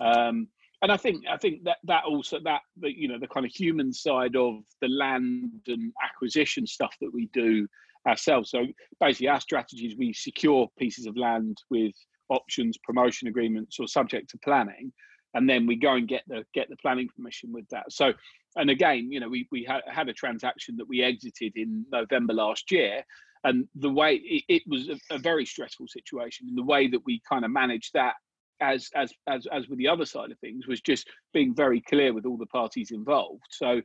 Um, 0.00 0.48
and 0.82 0.90
I 0.90 0.96
think 0.96 1.24
I 1.30 1.36
think 1.36 1.64
that 1.64 1.76
that 1.84 2.04
also 2.04 2.38
that 2.44 2.62
the, 2.78 2.90
you 2.90 3.08
know 3.08 3.18
the 3.18 3.28
kind 3.28 3.44
of 3.44 3.52
human 3.52 3.92
side 3.92 4.34
of 4.34 4.60
the 4.80 4.88
land 4.88 5.50
and 5.66 5.92
acquisition 6.02 6.66
stuff 6.66 6.94
that 7.00 7.12
we 7.12 7.28
do 7.34 7.68
ourselves. 8.08 8.50
So 8.50 8.66
basically, 8.98 9.28
our 9.28 9.40
strategy 9.40 9.86
is 9.86 9.96
we 9.96 10.12
secure 10.12 10.68
pieces 10.78 11.06
of 11.06 11.16
land 11.16 11.58
with 11.68 11.94
options, 12.30 12.78
promotion 12.78 13.28
agreements, 13.28 13.78
or 13.78 13.88
subject 13.88 14.30
to 14.30 14.38
planning, 14.38 14.90
and 15.34 15.48
then 15.48 15.66
we 15.66 15.76
go 15.76 15.94
and 15.94 16.08
get 16.08 16.22
the 16.28 16.44
get 16.54 16.68
the 16.70 16.76
planning 16.76 17.08
permission 17.14 17.52
with 17.52 17.68
that. 17.68 17.92
So, 17.92 18.12
and 18.56 18.70
again, 18.70 19.12
you 19.12 19.20
know, 19.20 19.28
we 19.28 19.46
we 19.50 19.64
had, 19.64 19.82
had 19.86 20.08
a 20.08 20.14
transaction 20.14 20.76
that 20.78 20.88
we 20.88 21.02
exited 21.02 21.52
in 21.56 21.84
November 21.92 22.32
last 22.32 22.70
year, 22.70 23.04
and 23.44 23.66
the 23.74 23.90
way 23.90 24.16
it, 24.16 24.44
it 24.48 24.62
was 24.66 24.88
a, 24.88 25.14
a, 25.14 25.18
very 25.18 25.46
stressful 25.46 25.88
situation. 25.88 26.46
And 26.48 26.58
the 26.58 26.64
way 26.64 26.88
that 26.88 27.00
we 27.04 27.22
kind 27.28 27.44
of 27.44 27.50
managed 27.50 27.92
that 27.94 28.14
as 28.60 28.88
as 28.94 29.12
as 29.26 29.46
as 29.52 29.68
with 29.68 29.78
the 29.78 29.88
other 29.88 30.04
side 30.04 30.30
of 30.30 30.38
things 30.38 30.66
was 30.66 30.80
just 30.80 31.08
being 31.32 31.54
very 31.54 31.80
clear 31.80 32.12
with 32.12 32.26
all 32.26 32.36
the 32.36 32.46
parties 32.46 32.90
involved. 32.90 33.44
So 33.50 33.80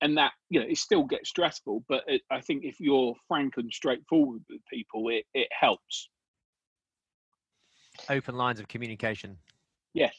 and 0.00 0.16
that 0.18 0.32
you 0.50 0.60
know 0.60 0.66
it 0.68 0.76
still 0.76 1.04
gets 1.04 1.28
stressful 1.28 1.84
but 1.88 2.02
it, 2.08 2.20
i 2.32 2.40
think 2.40 2.64
if 2.64 2.80
you're 2.80 3.14
frank 3.28 3.54
and 3.58 3.72
straightforward 3.72 4.42
with 4.50 4.60
people 4.68 5.08
it, 5.08 5.24
it 5.34 5.46
helps. 5.52 6.08
Open 8.08 8.36
lines 8.36 8.60
of 8.60 8.68
communication. 8.68 9.36
Yes. 9.94 10.14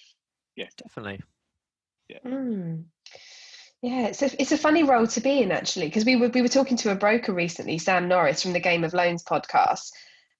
Yes. 0.56 0.74
Definitely. 0.76 1.22
Yeah. 2.10 2.18
Mm. 2.26 2.84
Yeah, 3.82 4.08
it's 4.08 4.22
a 4.22 4.42
it's 4.42 4.52
a 4.52 4.58
funny 4.58 4.84
role 4.84 5.08
to 5.08 5.22
be 5.22 5.42
in 5.42 5.52
actually 5.52 5.88
because 5.88 6.04
we 6.04 6.18
were 6.18 6.28
we 6.28 6.42
were 6.42 6.50
talking 6.50 6.76
to 6.78 6.92
a 6.92 6.96
broker 6.96 7.34
recently, 7.34 7.78
Sam 7.78 8.10
Norris 8.10 8.42
from 8.42 8.52
the 8.52 8.60
Game 8.60 8.84
of 8.84 8.94
Loans 8.94 9.24
podcast, 9.24 9.92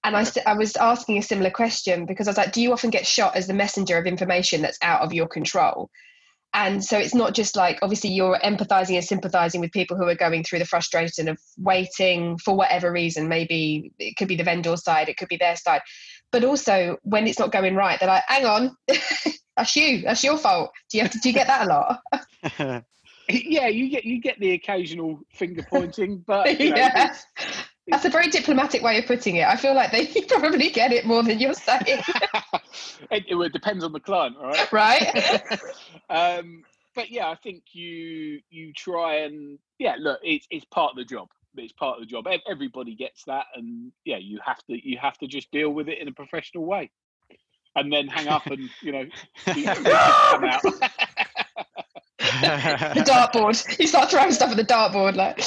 and 0.04 0.14
I 0.14 0.26
I 0.44 0.54
was 0.54 0.76
asking 0.76 1.16
a 1.16 1.22
similar 1.22 1.50
question 1.50 2.04
because 2.04 2.28
I 2.28 2.30
was 2.30 2.36
like, 2.36 2.52
do 2.52 2.60
you 2.60 2.72
often 2.72 2.90
get 2.90 3.06
shot 3.06 3.36
as 3.36 3.46
the 3.46 3.54
messenger 3.54 3.96
of 3.96 4.06
information 4.06 4.60
that's 4.60 4.78
out 4.82 5.00
of 5.00 5.14
your 5.14 5.26
control? 5.26 5.90
And 6.52 6.84
so 6.84 6.98
it's 6.98 7.14
not 7.14 7.32
just 7.32 7.56
like 7.56 7.78
obviously 7.80 8.10
you're 8.10 8.38
empathizing 8.40 8.96
and 8.96 9.04
sympathizing 9.04 9.60
with 9.62 9.72
people 9.72 9.96
who 9.96 10.08
are 10.08 10.16
going 10.16 10.42
through 10.42 10.58
the 10.58 10.66
frustration 10.66 11.28
of 11.28 11.38
waiting 11.56 12.36
for 12.38 12.54
whatever 12.54 12.92
reason. 12.92 13.28
Maybe 13.28 13.92
it 13.98 14.16
could 14.16 14.28
be 14.28 14.36
the 14.36 14.44
vendor 14.44 14.76
side, 14.76 15.08
it 15.08 15.16
could 15.16 15.28
be 15.28 15.36
their 15.38 15.56
side, 15.56 15.80
but 16.30 16.44
also 16.44 16.98
when 17.04 17.26
it's 17.26 17.38
not 17.38 17.52
going 17.52 17.74
right, 17.74 17.98
they're 17.98 18.08
like, 18.08 18.24
hang 18.26 18.44
on, 18.44 18.76
that's 19.56 19.76
you, 19.76 20.02
that's 20.02 20.24
your 20.24 20.36
fault. 20.36 20.72
Do 20.90 20.98
you 20.98 21.04
have 21.04 21.12
to 21.12 21.18
do 21.20 21.30
you 21.30 21.34
get 21.34 21.46
that 21.46 21.66
a 21.66 21.98
lot? 22.58 22.84
yeah, 23.28 23.68
you 23.68 23.88
get 23.90 24.04
you 24.04 24.20
get 24.20 24.38
the 24.40 24.52
occasional 24.52 25.20
finger 25.32 25.62
pointing, 25.68 26.18
but 26.26 26.58
you 26.60 26.70
know, 26.70 26.76
yeah. 26.76 27.04
it's- 27.06 27.26
That's 27.88 28.04
a 28.04 28.10
very 28.10 28.28
diplomatic 28.28 28.82
way 28.82 28.98
of 28.98 29.06
putting 29.06 29.36
it. 29.36 29.46
I 29.48 29.56
feel 29.56 29.74
like 29.74 29.90
they 29.90 30.06
probably 30.28 30.70
get 30.70 30.92
it 30.92 31.04
more 31.06 31.22
than 31.24 31.40
you're 31.40 31.54
saying, 31.54 31.80
it, 33.10 33.24
it 33.28 33.52
depends 33.52 33.82
on 33.82 33.92
the 33.92 33.98
client, 33.98 34.36
right? 34.40 34.72
right? 34.72 35.58
um, 36.10 36.62
but 36.94 37.10
yeah, 37.10 37.28
I 37.28 37.34
think 37.34 37.64
you 37.72 38.40
you 38.50 38.72
try 38.74 39.16
and 39.20 39.58
yeah, 39.78 39.96
look, 39.98 40.20
it's 40.22 40.46
it's 40.50 40.64
part 40.66 40.92
of 40.92 40.96
the 40.98 41.04
job. 41.04 41.28
It's 41.56 41.72
part 41.72 41.96
of 41.98 42.02
the 42.02 42.06
job. 42.06 42.28
Everybody 42.48 42.94
gets 42.94 43.24
that, 43.24 43.46
and 43.56 43.90
yeah, 44.04 44.18
you 44.18 44.38
have 44.44 44.64
to 44.66 44.88
you 44.88 44.98
have 44.98 45.18
to 45.18 45.26
just 45.26 45.50
deal 45.50 45.70
with 45.70 45.88
it 45.88 45.98
in 45.98 46.06
a 46.06 46.12
professional 46.12 46.64
way, 46.66 46.90
and 47.74 47.92
then 47.92 48.06
hang 48.06 48.28
up 48.28 48.46
and 48.46 48.68
you 48.82 48.92
know 48.92 49.06
the 52.38 52.50
come 52.50 52.72
out. 52.72 52.94
the 52.94 53.00
dartboard. 53.00 53.78
You 53.78 53.86
start 53.86 54.10
throwing 54.10 54.32
stuff 54.32 54.50
at 54.50 54.56
the 54.56 54.64
dartboard, 54.64 55.16
like. 55.16 55.40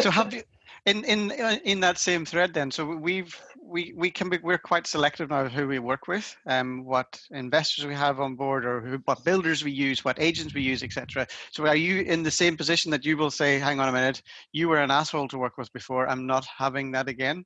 so 0.00 0.10
have 0.10 0.32
you 0.32 0.42
in 0.86 1.04
in 1.04 1.30
in 1.64 1.80
that 1.80 1.98
same 1.98 2.24
thread 2.24 2.54
then 2.54 2.70
so 2.70 2.86
we've 2.86 3.38
we 3.62 3.92
we 3.96 4.10
can 4.10 4.28
be 4.30 4.38
we're 4.42 4.58
quite 4.58 4.86
selective 4.86 5.28
now 5.28 5.42
of 5.42 5.52
who 5.52 5.66
we 5.66 5.78
work 5.78 6.08
with 6.08 6.36
um 6.46 6.84
what 6.84 7.20
investors 7.30 7.84
we 7.86 7.94
have 7.94 8.18
on 8.18 8.34
board 8.34 8.64
or 8.64 8.80
who, 8.80 8.96
what 9.04 9.22
builders 9.24 9.62
we 9.62 9.70
use 9.70 10.04
what 10.04 10.20
agents 10.20 10.54
we 10.54 10.62
use 10.62 10.82
etc 10.82 11.26
so 11.50 11.66
are 11.66 11.76
you 11.76 12.00
in 12.00 12.22
the 12.22 12.30
same 12.30 12.56
position 12.56 12.90
that 12.90 13.04
you 13.04 13.16
will 13.16 13.30
say 13.30 13.58
hang 13.58 13.78
on 13.78 13.88
a 13.88 13.92
minute 13.92 14.22
you 14.52 14.68
were 14.68 14.78
an 14.78 14.90
asshole 14.90 15.28
to 15.28 15.38
work 15.38 15.58
with 15.58 15.72
before 15.72 16.08
i'm 16.08 16.26
not 16.26 16.46
having 16.56 16.90
that 16.92 17.08
again 17.08 17.44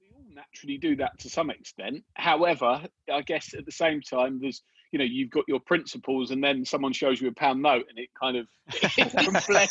we 0.00 0.08
all 0.14 0.24
naturally 0.34 0.78
do 0.78 0.96
that 0.96 1.18
to 1.20 1.28
some 1.28 1.50
extent. 1.50 2.04
However, 2.14 2.84
I 3.12 3.22
guess 3.22 3.54
at 3.54 3.64
the 3.66 3.72
same 3.72 4.00
time, 4.00 4.38
there's 4.40 4.62
you 4.92 4.98
know 4.98 5.04
you've 5.04 5.30
got 5.30 5.44
your 5.48 5.60
principles, 5.60 6.30
and 6.30 6.42
then 6.42 6.64
someone 6.64 6.92
shows 6.92 7.20
you 7.20 7.28
a 7.28 7.32
pound 7.32 7.62
note, 7.62 7.86
and 7.88 7.98
it 7.98 8.08
kind 8.20 8.36
of 8.36 8.46
it 8.68 9.10
can 9.10 9.32
blend. 9.46 9.70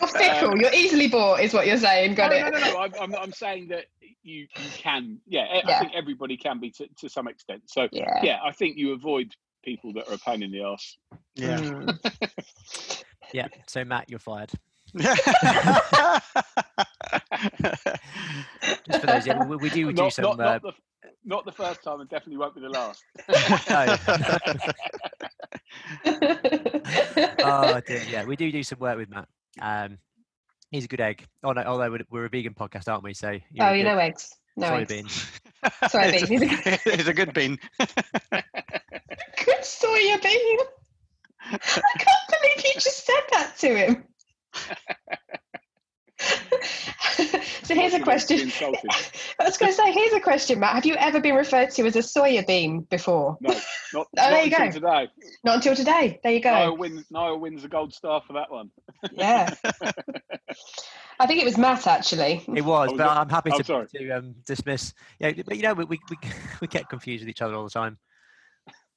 You're 0.00 0.08
fickle. 0.08 0.58
You're 0.58 0.74
easily 0.74 1.08
bought, 1.08 1.40
is 1.40 1.54
what 1.54 1.66
you're 1.66 1.76
saying. 1.78 2.14
Got 2.14 2.30
no, 2.32 2.36
it. 2.36 2.52
no, 2.52 2.58
no, 2.58 2.72
no. 2.72 2.78
I'm, 2.78 2.92
I'm, 3.00 3.14
I'm 3.14 3.32
saying 3.32 3.68
that 3.68 3.86
you, 4.22 4.46
you 4.56 4.68
can. 4.76 5.18
Yeah, 5.26 5.42
I- 5.50 5.62
I 5.72 5.78
think 5.80 5.92
everybody 5.94 6.36
can 6.36 6.60
be 6.60 6.70
to, 6.72 6.86
to 6.98 7.08
some 7.08 7.26
extent. 7.28 7.62
So 7.66 7.88
Yeah. 7.92 8.20
yeah, 8.22 8.38
I 8.44 8.52
think 8.52 8.76
you 8.76 8.92
avoid 8.92 9.34
people 9.64 9.92
that 9.94 10.08
are 10.08 10.14
a 10.14 10.18
pain 10.18 10.42
in 10.42 10.50
the 10.50 10.62
ass. 10.62 10.96
yeah 11.34 11.58
Mm. 11.60 11.98
Yeah. 13.32 13.48
So 13.66 13.82
Matt, 13.84 14.10
you're 14.10 14.18
fired. 14.18 14.50
Just 14.94 15.22
for 19.00 19.06
those, 19.06 19.26
yeah, 19.26 19.44
we, 19.44 19.56
we 19.56 19.70
do 19.70 19.92
do 19.92 20.02
Not, 20.02 20.12
some. 20.12 20.22
not, 20.24 20.40
uh, 20.40 20.44
not, 20.44 20.62
the, 20.62 20.72
not 21.24 21.44
the 21.44 21.52
first 21.52 21.82
time, 21.82 22.00
and 22.00 22.10
definitely 22.10 22.38
won't 22.38 22.54
be 22.54 22.60
the 22.60 22.68
last. 22.68 23.04
oh 27.44 27.80
dear, 27.86 28.02
yeah, 28.10 28.24
we 28.24 28.36
do 28.36 28.50
do 28.50 28.62
some 28.62 28.78
work 28.78 28.96
with 28.96 29.10
Matt. 29.10 29.28
Um, 29.60 29.98
he's 30.70 30.84
a 30.84 30.88
good 30.88 31.00
egg. 31.00 31.26
Oh, 31.42 31.52
no, 31.52 31.62
although 31.62 31.90
we're, 31.90 32.04
we're 32.10 32.24
a 32.24 32.28
vegan 32.28 32.54
podcast, 32.54 32.90
aren't 32.90 33.04
we? 33.04 33.14
So 33.14 33.38
you're 33.50 33.66
oh, 33.66 33.72
you 33.72 33.84
know 33.84 33.98
eggs. 33.98 34.34
No 34.56 34.74
eggs. 34.74 34.92
soybean. 34.92 35.40
Sorry, 35.90 36.08
it's, 36.08 36.28
bean. 36.28 36.40
He's 36.40 36.66
a 36.66 36.92
it's 36.92 37.08
a 37.08 37.14
good 37.14 37.32
bean 37.32 37.58
Good 37.78 39.62
soya 39.62 40.22
bean. 40.22 40.58
I 41.44 41.58
can't 41.58 42.30
believe 42.30 42.64
you 42.64 42.72
just 42.74 43.06
said 43.06 43.22
that 43.32 43.56
to 43.58 43.76
him. 43.76 44.04
So 47.62 47.74
here's 47.74 47.94
a 47.94 48.00
question. 48.00 48.50
I 49.40 49.44
was 49.44 49.56
going 49.58 49.72
to 49.72 49.76
say, 49.76 49.92
here's 49.92 50.12
a 50.12 50.20
question, 50.20 50.60
Matt. 50.60 50.74
Have 50.74 50.86
you 50.86 50.94
ever 50.96 51.20
been 51.20 51.34
referred 51.34 51.70
to 51.72 51.86
as 51.86 51.96
a 51.96 52.00
soya 52.00 52.46
bean 52.46 52.80
before? 52.82 53.36
No, 53.40 53.54
not, 53.92 54.06
there 54.14 54.30
not 54.30 54.46
you 54.46 54.52
until 54.56 54.66
go. 54.66 54.70
today. 54.72 55.08
Not 55.44 55.54
until 55.56 55.76
today. 55.76 56.20
There 56.22 56.32
you 56.32 56.40
go. 56.40 56.50
Niall 56.52 56.76
wins, 56.76 57.04
Niall 57.10 57.38
wins 57.38 57.62
the 57.62 57.68
gold 57.68 57.92
star 57.94 58.22
for 58.26 58.32
that 58.34 58.50
one. 58.50 58.70
Yeah. 59.12 59.52
I 61.20 61.26
think 61.26 61.40
it 61.40 61.44
was 61.44 61.58
Matt 61.58 61.86
actually. 61.86 62.44
It 62.54 62.62
was, 62.64 62.90
Oh, 62.92 62.96
but 62.96 63.06
was? 63.06 63.16
I'm 63.18 63.28
happy 63.28 63.50
Oh, 63.52 63.58
to, 63.58 63.64
sorry. 63.64 63.86
to 63.96 64.10
um, 64.10 64.34
dismiss. 64.46 64.94
Yeah, 65.20 65.32
but 65.46 65.56
you 65.56 65.62
know, 65.62 65.74
we, 65.74 65.84
we, 65.84 66.00
we, 66.10 66.16
we 66.60 66.66
get 66.68 66.88
confused 66.88 67.22
with 67.22 67.28
each 67.28 67.42
other 67.42 67.54
all 67.54 67.64
the 67.64 67.70
time. 67.70 67.98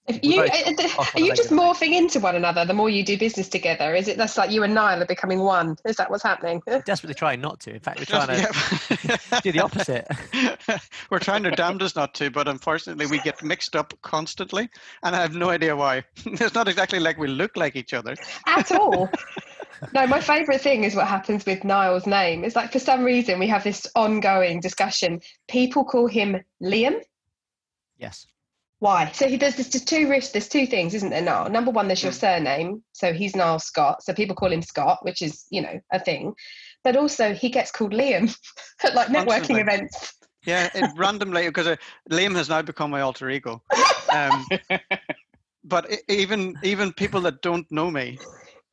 If 0.07 0.19
We're 0.21 0.29
you, 0.29 0.41
both 0.41 0.51
uh, 0.51 0.83
uh, 0.83 1.01
off 1.01 1.15
are 1.15 1.19
you 1.19 1.33
just 1.33 1.49
morphing 1.49 1.93
into 1.93 2.19
one 2.19 2.35
another 2.35 2.63
the 2.63 2.73
more 2.75 2.89
you 2.89 3.03
do 3.03 3.17
business 3.17 3.49
together? 3.49 3.95
Is 3.95 4.07
it 4.07 4.17
that's 4.17 4.37
like 4.37 4.51
you 4.51 4.61
and 4.61 4.75
Niall 4.75 5.01
are 5.01 5.05
becoming 5.05 5.39
one? 5.39 5.77
Is 5.83 5.95
that 5.95 6.11
what's 6.11 6.21
happening? 6.21 6.61
We're 6.67 6.81
desperately 6.81 7.15
trying 7.15 7.41
not 7.41 7.59
to. 7.61 7.73
In 7.73 7.79
fact, 7.79 7.99
we're 7.99 8.05
trying 8.05 8.27
to 8.27 9.17
Yeah. 9.33 9.39
do 9.41 9.51
the 9.51 9.61
opposite. 9.61 10.07
We're 11.09 11.19
trying 11.19 11.45
our 11.45 11.51
damnedest 11.51 11.95
not 11.95 12.13
to, 12.15 12.29
but 12.29 12.47
unfortunately, 12.47 13.05
we 13.05 13.19
get 13.19 13.43
mixed 13.43 13.75
up 13.75 13.93
constantly, 14.01 14.69
and 15.03 15.15
I 15.15 15.21
have 15.21 15.35
no 15.35 15.49
idea 15.49 15.75
why. 15.75 16.03
it's 16.25 16.55
not 16.55 16.67
exactly 16.67 16.99
like 16.99 17.17
we 17.17 17.27
look 17.27 17.55
like 17.55 17.75
each 17.75 17.93
other. 17.93 18.15
At 18.47 18.71
all. 18.71 19.09
No, 19.93 20.07
my 20.07 20.19
favourite 20.19 20.61
thing 20.61 20.83
is 20.83 20.95
what 20.95 21.07
happens 21.07 21.45
with 21.45 21.63
Niall's 21.63 22.07
name. 22.07 22.43
It's 22.43 22.55
like 22.55 22.71
for 22.71 22.79
some 22.79 23.03
reason 23.03 23.39
we 23.39 23.47
have 23.47 23.63
this 23.63 23.87
ongoing 23.95 24.59
discussion. 24.59 25.21
People 25.47 25.83
call 25.83 26.07
him 26.07 26.41
Liam. 26.61 27.01
Yes. 27.97 28.27
Why? 28.79 29.11
So 29.11 29.27
he 29.27 29.37
does. 29.37 29.55
There's 29.55 29.69
just 29.69 29.87
two 29.87 30.09
risks. 30.09 30.31
There's 30.33 30.49
two 30.49 30.67
things, 30.67 30.93
isn't 30.93 31.09
there? 31.09 31.21
Niall. 31.21 31.49
Number 31.49 31.71
one, 31.71 31.87
there's 31.87 32.03
your 32.03 32.11
surname. 32.11 32.83
So 32.91 33.13
he's 33.13 33.35
Niall 33.35 33.59
Scott. 33.59 34.03
So 34.03 34.13
people 34.13 34.35
call 34.35 34.51
him 34.51 34.61
Scott, 34.61 34.99
which 35.03 35.21
is 35.21 35.45
you 35.49 35.61
know 35.61 35.79
a 35.91 35.99
thing. 35.99 36.33
But 36.83 36.97
also 36.97 37.33
he 37.33 37.49
gets 37.49 37.71
called 37.71 37.93
Liam 37.93 38.35
at 38.83 38.93
like 38.93 39.07
networking 39.07 39.27
Constantly. 39.27 39.61
events. 39.61 40.13
Yeah, 40.45 40.69
it, 40.75 40.91
randomly 40.97 41.47
because 41.47 41.67
uh, 41.67 41.75
Liam 42.11 42.35
has 42.35 42.49
now 42.49 42.61
become 42.61 42.91
my 42.91 43.01
alter 43.01 43.29
ego. 43.29 43.63
Um, 44.13 44.45
but 45.63 45.91
i 45.91 45.97
even 46.09 46.55
even 46.63 46.93
people 46.93 47.21
that 47.21 47.41
don't 47.41 47.69
know 47.71 47.89
me 47.89 48.19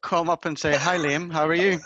come 0.02 0.28
up 0.28 0.44
and 0.44 0.58
say, 0.58 0.76
"Hi, 0.76 0.98
Liam. 0.98 1.32
How 1.32 1.46
are 1.46 1.54
you?" 1.54 1.80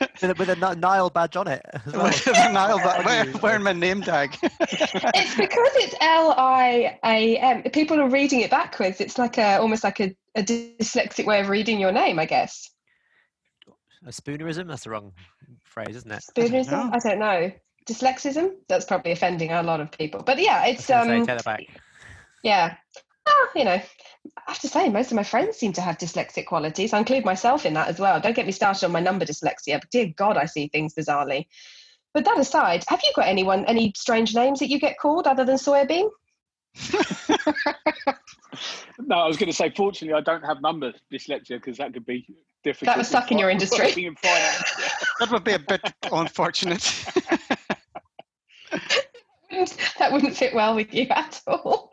With 0.20 0.30
a, 0.30 0.34
with 0.34 0.48
a 0.48 0.76
Niall 0.76 1.10
badge 1.10 1.36
on 1.36 1.48
it. 1.48 1.60
as 1.72 1.92
well. 1.92 2.04
With 2.04 2.26
a 2.28 2.52
Niall 2.52 2.78
ba- 2.78 3.02
wear- 3.06 3.32
wearing 3.42 3.62
my 3.62 3.72
name 3.72 4.02
tag. 4.02 4.36
it's 4.42 5.36
because 5.36 5.70
it's 5.76 5.94
L 6.00 6.34
I 6.36 6.98
A 7.04 7.36
M. 7.38 7.62
People 7.64 8.00
are 8.00 8.08
reading 8.08 8.40
it 8.40 8.50
backwards. 8.50 9.00
It's 9.00 9.18
like 9.18 9.38
a 9.38 9.58
almost 9.58 9.82
like 9.84 10.00
a, 10.00 10.14
a 10.34 10.42
dyslexic 10.42 11.26
way 11.26 11.40
of 11.40 11.48
reading 11.48 11.80
your 11.80 11.92
name, 11.92 12.18
I 12.18 12.26
guess. 12.26 12.70
A 14.06 14.10
spoonerism? 14.10 14.68
That's 14.68 14.84
the 14.84 14.90
wrong 14.90 15.12
phrase, 15.64 15.96
isn't 15.96 16.10
it? 16.12 16.22
Spoonerism? 16.32 16.70
know. 16.70 16.90
I 16.92 16.98
don't 16.98 17.18
know. 17.18 17.50
Dyslexism? 17.86 18.50
That's 18.68 18.84
probably 18.84 19.12
offending 19.12 19.50
a 19.50 19.62
lot 19.62 19.80
of 19.80 19.90
people. 19.90 20.22
But 20.22 20.38
yeah, 20.38 20.62
I 20.62 20.68
was 20.70 20.78
it's 20.78 20.86
gonna 20.88 21.04
say, 21.04 21.18
um 21.18 21.26
take 21.26 21.36
that 21.38 21.44
back. 21.44 21.64
yeah. 22.42 22.76
Ah, 23.40 23.48
you 23.54 23.64
know, 23.64 23.80
I 23.80 23.82
have 24.46 24.58
to 24.60 24.68
say 24.68 24.88
most 24.88 25.10
of 25.10 25.16
my 25.16 25.22
friends 25.22 25.56
seem 25.56 25.72
to 25.74 25.80
have 25.80 25.98
dyslexic 25.98 26.46
qualities. 26.46 26.92
I 26.92 26.98
include 26.98 27.24
myself 27.24 27.64
in 27.66 27.74
that 27.74 27.88
as 27.88 28.00
well. 28.00 28.20
Don't 28.20 28.34
get 28.34 28.46
me 28.46 28.52
started 28.52 28.84
on 28.84 28.92
my 28.92 29.00
number 29.00 29.24
dyslexia, 29.24 29.80
but 29.80 29.90
dear 29.90 30.12
God, 30.16 30.36
I 30.36 30.46
see 30.46 30.68
things 30.68 30.94
bizarrely. 30.94 31.46
But 32.14 32.24
that 32.24 32.38
aside, 32.38 32.84
have 32.88 33.00
you 33.04 33.12
got 33.14 33.28
anyone 33.28 33.64
any 33.66 33.92
strange 33.96 34.34
names 34.34 34.58
that 34.60 34.68
you 34.68 34.80
get 34.80 34.98
called 34.98 35.26
other 35.26 35.44
than 35.44 35.56
soybean? 35.56 36.10
No, 39.00 39.16
I 39.16 39.26
was 39.26 39.36
going 39.36 39.48
to 39.48 39.56
say, 39.56 39.70
fortunately, 39.70 40.14
I 40.14 40.20
don't 40.20 40.44
have 40.44 40.60
number 40.60 40.92
dyslexia 41.12 41.56
because 41.56 41.78
that 41.78 41.92
could 41.92 42.04
be 42.04 42.26
difficult. 42.64 42.86
That 42.86 42.98
was 42.98 43.08
stuck 43.08 43.30
in 43.30 43.38
your 43.38 43.50
industry. 43.50 43.90
In 44.04 44.16
finance. 44.16 44.72
yeah. 44.78 44.88
That 45.20 45.30
would 45.30 45.44
be 45.44 45.52
a 45.52 45.58
bit 45.58 45.80
unfortunate. 46.12 46.82
that 49.98 50.12
wouldn't 50.12 50.36
fit 50.36 50.54
well 50.54 50.74
with 50.74 50.92
you 50.94 51.06
at 51.10 51.40
all. 51.46 51.92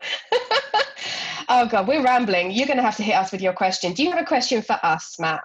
Oh 1.48 1.66
God, 1.66 1.86
we're 1.86 2.02
rambling. 2.02 2.50
You're 2.50 2.66
going 2.66 2.78
to 2.78 2.82
have 2.82 2.96
to 2.96 3.02
hit 3.02 3.14
us 3.14 3.32
with 3.32 3.42
your 3.42 3.52
question. 3.52 3.92
Do 3.92 4.02
you 4.02 4.10
have 4.10 4.20
a 4.20 4.26
question 4.26 4.62
for 4.62 4.78
us, 4.82 5.18
Matt? 5.18 5.42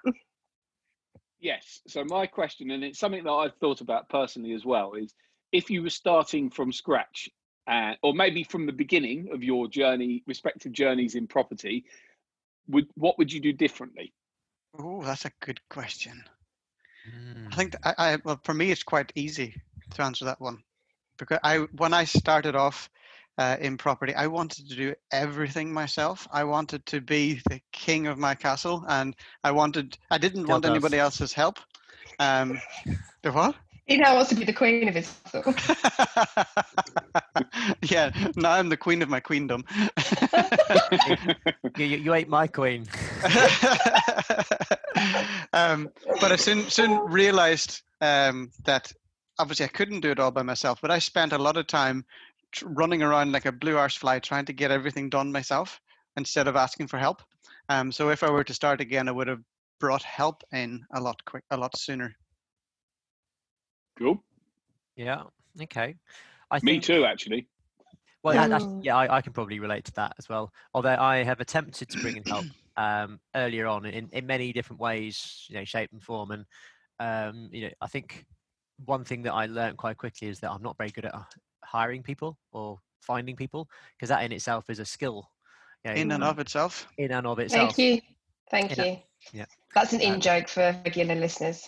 Yes. 1.40 1.82
So 1.88 2.04
my 2.04 2.28
question, 2.28 2.70
and 2.72 2.84
it's 2.84 3.00
something 3.00 3.24
that 3.24 3.32
I've 3.32 3.56
thought 3.56 3.82
about 3.82 4.10
personally 4.10 4.54
as 4.54 4.64
well, 4.64 4.94
is 4.94 5.14
if 5.52 5.70
you 5.70 5.82
were 5.82 5.90
starting 5.90 6.50
from 6.50 6.72
scratch, 6.72 7.30
uh, 7.68 7.94
or 8.04 8.14
maybe 8.14 8.44
from 8.44 8.66
the 8.66 8.72
beginning 8.72 9.30
of 9.34 9.44
your 9.44 9.68
journey, 9.68 10.24
respective 10.28 10.72
journeys 10.72 11.16
in 11.16 11.28
property, 11.28 11.86
would 12.68 12.88
what 12.96 13.18
would 13.18 13.34
you 13.34 13.40
do 13.40 13.54
differently? 13.54 14.14
oh, 14.78 15.04
that's 15.04 15.26
a 15.26 15.32
good 15.42 15.60
question. 15.70 16.24
Mm. 17.10 17.48
I 17.52 17.56
think 17.56 17.76
I, 17.84 17.94
I 17.98 18.18
well 18.24 18.40
for 18.44 18.54
me 18.54 18.72
it's 18.72 18.84
quite 18.84 19.12
easy 19.16 19.56
to 19.96 20.04
answer 20.04 20.26
that 20.26 20.40
one 20.40 20.64
because 21.18 21.40
I 21.44 21.60
when 21.76 21.94
I 21.94 22.04
started 22.04 22.56
off, 22.56 22.90
uh, 23.42 23.58
in 23.60 23.76
property, 23.76 24.14
I 24.14 24.28
wanted 24.28 24.70
to 24.70 24.76
do 24.76 24.94
everything 25.12 25.74
myself. 25.74 26.28
I 26.32 26.44
wanted 26.44 26.86
to 26.88 27.02
be 27.02 27.42
the 27.50 27.60
king 27.72 28.06
of 28.06 28.20
my 28.20 28.36
castle, 28.36 28.86
and 28.88 29.16
I 29.44 29.50
wanted 29.52 29.98
I 30.12 30.20
didn't 30.20 30.44
Still 30.44 30.54
want 30.54 30.64
does. 30.64 30.72
anybody 30.72 31.00
else's 31.00 31.34
help. 31.34 31.58
Um, 32.20 32.62
the 33.24 33.32
what? 33.32 33.56
He 33.88 33.98
now 33.98 34.14
wants 34.14 34.30
to 34.30 34.36
be 34.36 34.46
the 34.46 34.54
queen 34.54 34.88
of 34.88 34.94
his 34.94 35.12
castle. 35.32 35.56
yeah, 37.82 38.12
now 38.36 38.52
I'm 38.52 38.70
the 38.70 38.78
queen 38.78 39.02
of 39.02 39.10
my 39.10 39.20
queendom. 39.20 39.66
You, 41.78 41.86
you, 41.86 41.98
you 41.98 42.14
ate 42.14 42.28
my 42.28 42.48
queen. 42.48 42.86
um, 45.54 45.90
but 46.20 46.32
I 46.32 46.36
soon 46.36 46.70
soon 46.70 47.00
realized 47.06 47.82
um, 48.02 48.52
that 48.66 48.92
obviously 49.40 49.66
I 49.66 49.70
couldn't 49.70 50.02
do 50.02 50.12
it 50.12 50.20
all 50.20 50.32
by 50.32 50.44
myself. 50.44 50.80
But 50.82 50.92
I 50.92 51.00
spent 51.00 51.34
a 51.34 51.38
lot 51.38 51.58
of 51.58 51.68
time 51.68 52.06
tr- 52.52 52.68
running 52.68 53.02
around 53.04 53.32
like 53.32 53.46
a 53.46 53.52
blue 53.52 53.78
arse 53.78 53.96
fly 53.96 54.20
trying 54.20 54.46
to 54.46 54.54
get 54.54 54.72
everything 54.72 55.10
done 55.10 55.32
myself 55.32 55.80
instead 56.18 56.48
of 56.48 56.56
asking 56.56 56.88
for 56.88 56.98
help. 56.98 57.22
Um, 57.70 57.92
so 57.92 58.10
if 58.10 58.24
I 58.24 58.30
were 58.30 58.44
to 58.44 58.54
start 58.54 58.82
again, 58.82 59.08
I 59.08 59.12
would 59.12 59.28
have 59.28 59.42
brought 59.80 60.04
help 60.04 60.44
in 60.52 60.84
a 60.94 61.02
lot 61.02 61.24
quick, 61.26 61.44
a 61.52 61.58
lot 61.58 61.76
sooner. 61.78 62.14
cool. 63.98 64.24
Yeah. 64.96 65.24
Okay. 65.62 65.96
I 66.50 66.60
Me 66.60 66.74
think, 66.74 66.84
too, 66.84 67.06
actually. 67.06 67.48
Well, 68.24 68.36
that- 68.36 68.50
that's, 68.50 68.66
Mm. 68.66 68.84
yeah, 68.84 68.98
I, 68.98 69.18
I 69.18 69.22
can 69.22 69.34
probably 69.34 69.60
relate 69.60 69.86
to 69.86 69.94
that 69.94 70.14
as 70.20 70.30
well. 70.30 70.52
Although 70.74 70.98
I 70.98 71.24
have 71.24 71.40
attempted 71.40 71.90
to 71.90 72.00
bring 72.00 72.18
in 72.18 72.24
help 72.24 72.46
um, 72.78 73.20
earlier 73.36 73.68
on 73.68 73.86
in, 73.86 74.10
in 74.12 74.26
many 74.26 74.54
different 74.54 74.80
ways, 74.80 75.46
you 75.50 75.56
know, 75.56 75.66
shape 75.66 75.92
and 75.92 76.04
form. 76.04 76.32
And 76.32 76.46
um, 77.00 77.50
you 77.52 77.64
know, 77.64 77.74
I 77.82 77.88
think 77.88 78.26
one 78.86 79.04
thing 79.04 79.24
that 79.24 79.34
I 79.34 79.48
learned 79.48 79.78
quite 79.78 79.98
quickly 79.98 80.28
is 80.28 80.40
that 80.42 80.52
I'm 80.52 80.62
not 80.62 80.78
very 80.78 80.92
good 80.92 81.06
at 81.06 81.16
uh, 81.16 81.24
hiring 81.72 82.04
people 82.04 82.38
or 82.52 82.78
finding 83.02 83.36
people 83.36 83.68
because 83.98 84.10
that 84.10 84.24
in 84.24 84.32
itself 84.32 84.70
is 84.70 84.80
a 84.80 84.86
skill. 84.86 85.30
You 85.84 85.92
know, 85.92 85.98
In 85.98 86.12
and 86.12 86.24
um, 86.24 86.30
of 86.30 86.40
itself. 86.40 86.88
in 86.98 87.12
and 87.12 87.26
of 87.26 87.40
itself. 87.40 87.76
Thank 87.76 87.78
you. 87.78 88.02
Thank 88.52 88.78
Yeah. 88.78 88.84
you. 88.84 88.98
Yeah. 89.34 89.46
That's 89.74 89.94
an 89.94 90.02
in 90.02 90.16
Um, 90.16 90.20
joke 90.22 90.48
for 90.48 90.76
regular 90.86 91.16
listeners. 91.16 91.68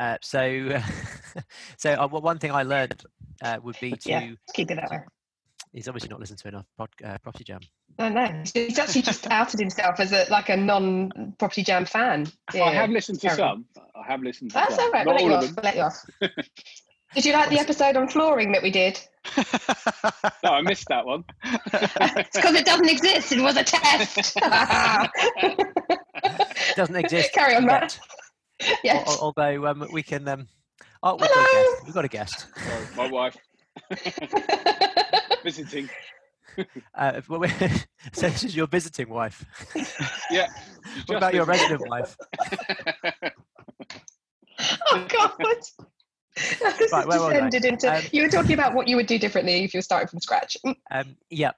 Uh, 0.00 0.16
so, 0.22 0.80
so 1.76 1.90
uh, 1.92 2.06
one 2.06 2.38
thing 2.38 2.52
I 2.52 2.62
learned 2.62 3.02
uh, 3.42 3.58
would 3.62 3.76
be 3.80 3.90
to. 4.02 4.08
Yeah. 4.10 4.30
Keep 4.54 4.70
it 4.70 4.76
that 4.76 4.90
way. 4.90 5.00
He's 5.72 5.88
obviously 5.88 6.08
not 6.08 6.20
listened 6.20 6.38
to 6.38 6.48
enough 6.48 6.66
pod, 6.76 6.88
uh, 7.04 7.18
Property 7.18 7.42
Jam. 7.44 7.60
No, 7.98 8.08
no. 8.08 8.42
He's 8.54 8.78
actually 8.78 9.02
just 9.02 9.26
outed 9.30 9.58
himself 9.58 9.98
as 9.98 10.12
a 10.12 10.24
like 10.30 10.50
a 10.50 10.56
non 10.56 11.34
property 11.38 11.64
jam 11.64 11.84
fan. 11.84 12.26
I 12.54 12.58
have 12.72 12.90
listened 12.90 13.20
to 13.22 13.26
terrible. 13.26 13.64
some. 13.74 13.84
I 13.96 14.06
have 14.06 14.22
listened 14.22 14.50
to 14.50 14.54
That's 14.54 14.76
some. 14.76 14.84
all 14.84 14.90
right. 14.92 15.04
Not 15.04 15.16
We'll 15.20 15.30
let 15.30 15.74
you 15.74 15.82
of 15.82 15.86
off. 15.86 16.02
them. 16.20 16.20
We'll 16.20 16.30
let 16.30 16.40
you 16.40 16.40
off. 16.42 16.44
Did 17.14 17.24
you 17.24 17.32
like 17.32 17.48
the 17.48 17.58
episode 17.58 17.96
on 17.96 18.08
flooring 18.08 18.52
that 18.52 18.62
we 18.62 18.70
did? 18.70 19.00
No, 20.44 20.52
I 20.52 20.62
missed 20.62 20.86
that 20.88 21.04
one. 21.04 21.24
it's 21.44 22.36
because 22.36 22.54
it 22.54 22.64
doesn't 22.64 22.88
exist. 22.88 23.32
It 23.32 23.40
was 23.42 23.56
a 23.56 23.64
test. 23.64 24.38
It 25.42 26.76
doesn't 26.76 26.96
exist. 26.96 27.32
Carry 27.32 27.56
on, 27.56 27.66
Matt. 27.66 27.98
yet, 28.60 28.78
yes. 28.84 29.08
al- 29.08 29.18
although 29.20 29.66
um, 29.66 29.86
we 29.92 30.02
can. 30.02 30.26
Um, 30.28 30.46
oh, 31.02 31.16
we've 31.16 31.28
got, 31.28 31.30
a 31.30 31.34
Hello. 31.34 31.72
guest. 31.72 31.84
we've 31.84 31.94
got 31.94 32.04
a 32.04 32.08
guest. 32.08 32.46
Sorry, 32.56 32.86
my 32.96 33.10
wife 33.10 33.36
visiting. 35.44 35.88
Uh, 36.94 37.20
well, 37.28 37.48
so 38.12 38.28
this 38.28 38.44
is 38.44 38.56
your 38.56 38.66
visiting 38.66 39.08
wife. 39.08 39.44
Yeah. 40.30 40.46
What 41.06 41.16
about 41.16 41.34
your 41.34 41.44
resident 41.44 41.88
wife? 41.88 42.16
oh 44.90 45.06
God. 45.08 45.56
This 46.38 46.60
Right, 46.92 47.06
just 47.06 47.20
was 47.20 47.22
I? 47.22 47.48
into. 47.64 47.94
Um, 47.94 48.02
you 48.12 48.22
were 48.22 48.28
talking 48.28 48.52
about 48.52 48.74
what 48.74 48.88
you 48.88 48.96
would 48.96 49.06
do 49.06 49.18
differently 49.18 49.64
if 49.64 49.74
you 49.74 49.78
were 49.78 49.82
starting 49.82 50.08
from 50.08 50.20
scratch. 50.20 50.56
Um, 50.90 51.16
yeah. 51.30 51.52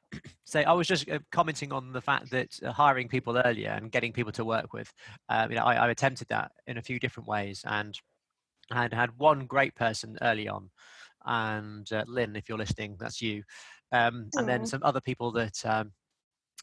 So 0.44 0.60
I 0.60 0.72
was 0.72 0.86
just 0.86 1.08
uh, 1.08 1.18
commenting 1.30 1.72
on 1.72 1.92
the 1.92 2.00
fact 2.00 2.30
that 2.30 2.58
uh, 2.64 2.72
hiring 2.72 3.08
people 3.08 3.36
earlier 3.38 3.70
and 3.70 3.92
getting 3.92 4.12
people 4.12 4.32
to 4.32 4.44
work 4.44 4.72
with, 4.72 4.92
um, 5.28 5.50
you 5.50 5.56
know, 5.56 5.64
I, 5.64 5.74
I 5.74 5.90
attempted 5.90 6.28
that 6.30 6.52
in 6.66 6.78
a 6.78 6.82
few 6.82 6.98
different 6.98 7.28
ways, 7.28 7.62
and 7.64 7.98
I 8.70 8.82
had 8.82 8.94
had 8.94 9.10
one 9.18 9.46
great 9.46 9.74
person 9.74 10.16
early 10.22 10.48
on, 10.48 10.70
and 11.24 11.90
uh, 11.92 12.04
Lynn, 12.06 12.36
if 12.36 12.48
you're 12.48 12.58
listening, 12.58 12.96
that's 12.98 13.20
you, 13.20 13.42
um, 13.92 14.28
and 14.36 14.48
then 14.48 14.66
some 14.66 14.82
other 14.82 15.00
people 15.00 15.32
that 15.32 15.64
um, 15.64 15.92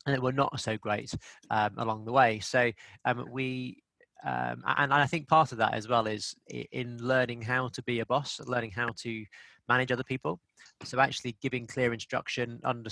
that 0.06 0.22
were 0.22 0.32
not 0.32 0.60
so 0.60 0.78
great 0.78 1.14
um, 1.50 1.72
along 1.78 2.06
the 2.06 2.14
way. 2.14 2.40
So 2.40 2.72
um, 3.06 3.26
we. 3.32 3.82
Um, 4.26 4.64
a- 4.66 4.82
and 4.82 4.94
I 4.94 5.06
think 5.06 5.28
part 5.28 5.52
of 5.52 5.58
that 5.60 5.74
as 5.74 5.88
well 5.88 6.08
is 6.08 6.36
in 6.72 6.98
learning 6.98 7.42
how 7.42 7.68
to 7.70 7.84
be 7.84 8.00
a 8.00 8.06
boss, 8.06 8.40
learning 8.46 8.72
how 8.72 8.90
to 8.98 9.26
manage 9.68 9.92
other 9.92 10.04
people. 10.04 10.40
So 10.84 11.00
actually 11.00 11.38
giving 11.42 11.68
clear 11.68 11.94
instruction 11.94 12.60
under, 12.64 12.90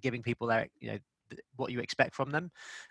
giving 0.00 0.22
people 0.22 0.46
their 0.46 0.68
you 0.80 0.92
know 0.92 0.98
what 1.56 1.72
you 1.72 1.80
expect 1.80 2.14
from 2.14 2.30
them 2.30 2.50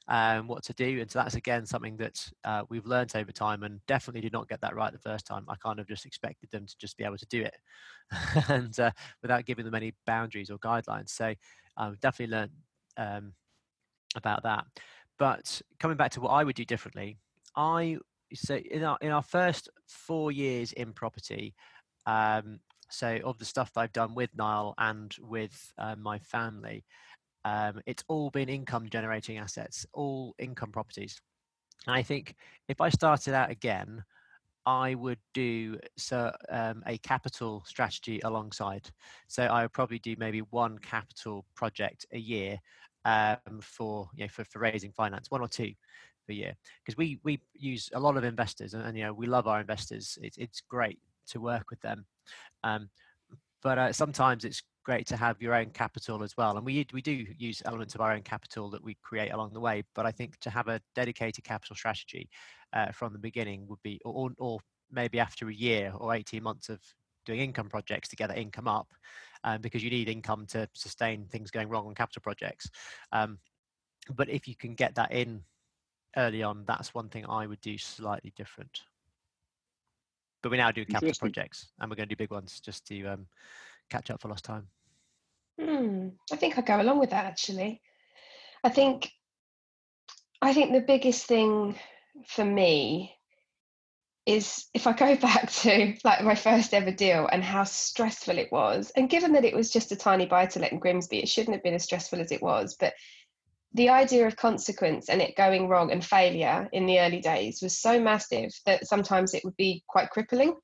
and 0.10 0.47
what 0.47 0.63
to 0.63 0.73
do. 0.73 0.99
And 0.99 1.10
so 1.10 1.19
that's 1.19 1.36
again 1.36 1.65
something 1.65 1.97
that 1.97 2.30
uh, 2.43 2.63
we've 2.69 2.86
learned 2.86 3.15
over 3.15 3.32
time 3.32 3.63
and 3.63 3.80
definitely 3.88 4.21
did 4.21 4.34
not 4.34 4.49
get 4.49 4.62
that 4.62 4.75
right 4.75 4.91
the 4.91 4.99
first 4.99 5.25
time. 5.25 5.45
I 5.47 5.56
kind 5.56 5.80
of 5.80 5.88
just 5.88 6.06
expected 6.06 6.51
them 6.51 6.65
to 6.65 6.78
just 6.78 6.97
be 6.97 7.04
able 7.04 7.17
to 7.17 7.25
do 7.28 7.43
it 7.43 7.56
and 8.49 8.78
uh, 8.80 8.91
without 9.21 9.45
giving 9.45 9.65
them 9.65 9.75
any 9.75 9.93
boundaries 10.06 10.49
or 10.49 10.58
guidelines. 10.60 11.10
So 11.10 11.34
i've 11.78 11.99
definitely 11.99 12.36
learned 12.36 12.51
um, 12.97 13.34
about 14.15 14.43
that. 14.43 14.65
But 15.17 15.62
coming 15.80 15.97
back 15.97 16.12
to 16.12 16.21
what 16.21 16.32
i 16.32 16.43
would 16.43 16.56
do 16.56 16.65
differently 16.65 17.17
i 17.56 17.98
so 18.34 18.56
in 18.56 18.84
our 18.84 18.98
in 19.02 19.12
our 19.12 19.24
first 19.24 19.70
four 19.88 20.32
years 20.32 20.72
in 20.74 20.94
property 20.94 21.54
um, 22.06 22.60
so 22.89 23.20
of 23.24 23.38
the 23.38 23.46
stuff 23.46 23.74
that 23.74 23.82
I've 23.82 23.94
done 23.94 24.15
with 24.15 24.30
Niall 24.36 24.74
and 24.78 25.15
with 25.20 25.74
uh, 25.78 25.96
my 25.98 26.20
family, 26.20 26.86
um, 27.44 27.82
it's 27.86 28.04
all 28.08 28.30
been 28.30 28.50
income 28.50 28.88
generating 28.89 29.38
assets, 29.38 29.86
all 29.94 30.36
income 30.39 30.72
properties. 30.72 31.20
And 31.88 31.96
I 31.96 32.04
think 32.04 32.36
if 32.68 32.82
I 32.82 32.89
started 32.89 33.34
out 33.34 33.52
again, 33.52 34.04
I 34.65 34.96
would 34.96 35.20
do 35.36 35.78
so 35.96 36.32
um, 36.50 36.82
a 36.88 36.98
capital 37.00 37.63
strategy 37.68 38.20
alongside. 38.24 38.89
So 39.28 39.44
I 39.44 39.62
would 39.62 39.74
probably 39.74 40.00
do 40.00 40.15
maybe 40.18 40.39
one 40.50 40.80
capital 40.80 41.46
project 41.56 42.06
a 42.13 42.18
year 42.18 42.58
um, 43.06 43.60
for 43.62 44.10
you 44.15 44.24
know 44.24 44.30
for, 44.30 44.44
for 44.46 44.58
raising 44.58 44.91
finance, 44.91 45.30
one 45.30 45.41
or 45.41 45.48
two 45.48 45.74
per 46.28 46.34
year, 46.34 46.56
because 46.84 46.98
we 46.98 47.20
we 47.24 47.42
use 47.54 47.90
a 47.94 48.00
lot 48.00 48.18
of 48.18 48.24
investors 48.24 48.74
and, 48.74 48.84
and 48.84 48.98
you 48.98 49.04
know 49.04 49.14
we 49.14 49.28
love 49.28 49.48
our 49.48 49.60
investors. 49.60 50.18
It's 50.22 50.38
it's 50.38 50.62
great 50.62 51.00
to 51.28 51.40
work 51.40 51.70
with 51.70 51.82
them. 51.82 52.06
Um, 52.64 52.90
but 53.62 53.78
uh, 53.78 53.94
sometimes 53.94 54.46
it's 54.46 54.62
great 54.84 55.08
to 55.08 55.18
have 55.18 55.42
your 55.42 55.56
own 55.56 55.72
capital 55.72 56.24
as 56.24 56.38
well. 56.38 56.56
And 56.56 56.66
we 56.66 56.86
we 56.94 57.02
do 57.02 57.26
use 57.38 57.62
elements 57.66 57.96
of 57.96 58.02
our 58.02 58.14
own 58.14 58.22
capital 58.22 58.70
that 58.70 58.84
we 58.84 58.96
create 59.02 59.32
along 59.32 59.54
the 59.54 59.60
way. 59.60 59.84
But 59.96 60.06
I 60.06 60.12
think 60.12 60.40
to 60.42 60.50
have 60.50 60.68
a 60.68 60.80
dedicated 60.94 61.44
capital 61.44 61.76
strategy 61.76 62.30
uh, 62.74 62.92
from 62.92 63.12
the 63.12 63.20
beginning 63.20 63.66
would 63.68 63.82
be, 63.84 64.00
or, 64.06 64.30
or 64.38 64.60
maybe 64.92 65.20
after 65.20 65.50
a 65.50 65.54
year 65.54 65.92
or 65.96 66.14
18 66.14 66.44
months 66.44 66.70
of 66.70 66.80
doing 67.26 67.40
income 67.40 67.70
projects 67.70 68.08
to 68.10 68.16
get 68.16 68.28
that 68.28 68.38
income 68.38 68.68
up, 68.68 68.88
um, 69.44 69.62
because 69.62 69.84
you 69.84 69.90
need 69.90 70.10
income 70.10 70.46
to 70.48 70.70
sustain 70.74 71.26
things 71.26 71.50
going 71.50 71.68
wrong 71.68 71.88
on 71.88 71.96
capital 71.96 72.22
projects. 72.22 72.70
Um, 73.12 73.40
but 74.16 74.30
if 74.30 74.48
you 74.48 74.56
can 74.56 74.76
get 74.76 74.94
that 74.96 75.12
in 75.12 75.42
early 76.17 76.43
on, 76.43 76.63
that's 76.65 76.93
one 76.93 77.10
thing 77.10 77.25
I 77.28 77.47
would 77.47 77.62
do 77.62 77.78
slightly 77.78 78.34
different. 78.36 78.82
But 80.41 80.51
we 80.51 80.58
now 80.58 80.71
do 80.71 80.86
capital 80.86 81.13
projects, 81.19 81.67
and 81.80 81.89
we're 81.89 81.95
going 81.95 82.08
to 82.08 82.15
do 82.15 82.23
big 82.23 82.32
ones 82.32 82.60
just 82.60 82.86
to 82.88 83.06
um, 83.08 83.28
catch 83.89 84.12
up 84.12 84.21
for 84.21 84.28
lost 84.28 84.45
time. 84.45 84.67
Hmm, 85.60 86.10
I 86.32 86.36
think 86.36 86.58
I 86.58 86.62
go 86.62 86.82
along 86.82 86.99
with 86.99 87.12
that 87.12 87.25
actually. 87.25 87.82
I 88.63 88.69
think 88.69 89.10
I 90.41 90.54
think 90.54 90.73
the 90.73 90.82
biggest 90.82 91.25
thing 91.25 91.80
for 92.28 92.43
me 92.43 93.15
is 94.25 94.65
if 94.73 94.88
I 94.88 94.93
go 94.93 95.15
back 95.28 95.51
to 95.51 95.95
like 96.04 96.23
my 96.23 96.36
first 96.36 96.73
ever 96.73 96.91
deal 96.91 97.28
and 97.32 97.43
how 97.43 97.63
stressful 97.63 98.38
it 98.38 98.51
was, 98.51 98.91
and 98.95 99.10
given 99.10 99.34
that 99.34 99.45
it 99.45 99.56
was 99.56 99.71
just 99.71 99.91
a 99.91 99.95
tiny 99.95 100.25
buy 100.25 100.45
to 100.47 100.60
let 100.60 100.71
in 100.71 100.80
Grimsby, 100.80 101.19
it 101.19 101.30
shouldn't 101.30 101.56
have 101.56 101.63
been 101.63 101.73
as 101.73 101.84
stressful 101.84 102.19
as 102.19 102.32
it 102.32 102.41
was. 102.41 102.75
But 102.80 102.93
the 103.76 103.90
idea 103.90 104.26
of 104.26 104.38
consequence 104.38 105.10
and 105.10 105.22
it 105.22 105.36
going 105.36 105.68
wrong 105.68 105.92
and 105.92 106.04
failure 106.04 106.68
in 106.72 106.86
the 106.86 107.00
early 107.00 107.20
days 107.20 107.60
was 107.62 107.78
so 107.78 108.00
massive 108.00 108.52
that 108.66 108.88
sometimes 108.88 109.34
it 109.34 109.44
would 109.44 109.58
be 109.58 109.84
quite 109.88 110.10
crippling. 110.10 110.56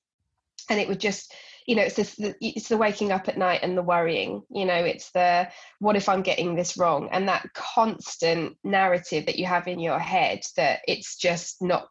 And 0.69 0.79
it 0.79 0.87
would 0.87 0.99
just, 0.99 1.33
you 1.67 1.75
know, 1.75 1.81
it's 1.81 1.95
this, 1.95 2.15
the, 2.15 2.33
it's 2.39 2.69
the 2.69 2.77
waking 2.77 3.11
up 3.11 3.27
at 3.27 3.37
night 3.37 3.59
and 3.63 3.77
the 3.77 3.83
worrying. 3.83 4.43
You 4.49 4.63
know, 4.63 4.75
it's 4.75 5.11
the 5.11 5.49
what 5.79 5.97
if 5.97 6.07
I'm 6.07 6.21
getting 6.21 6.55
this 6.55 6.77
wrong, 6.77 7.09
and 7.11 7.27
that 7.27 7.51
constant 7.53 8.55
narrative 8.63 9.25
that 9.25 9.37
you 9.37 9.45
have 9.45 9.67
in 9.67 9.79
your 9.79 9.99
head 9.99 10.41
that 10.55 10.79
it's 10.87 11.17
just 11.17 11.61
not 11.61 11.89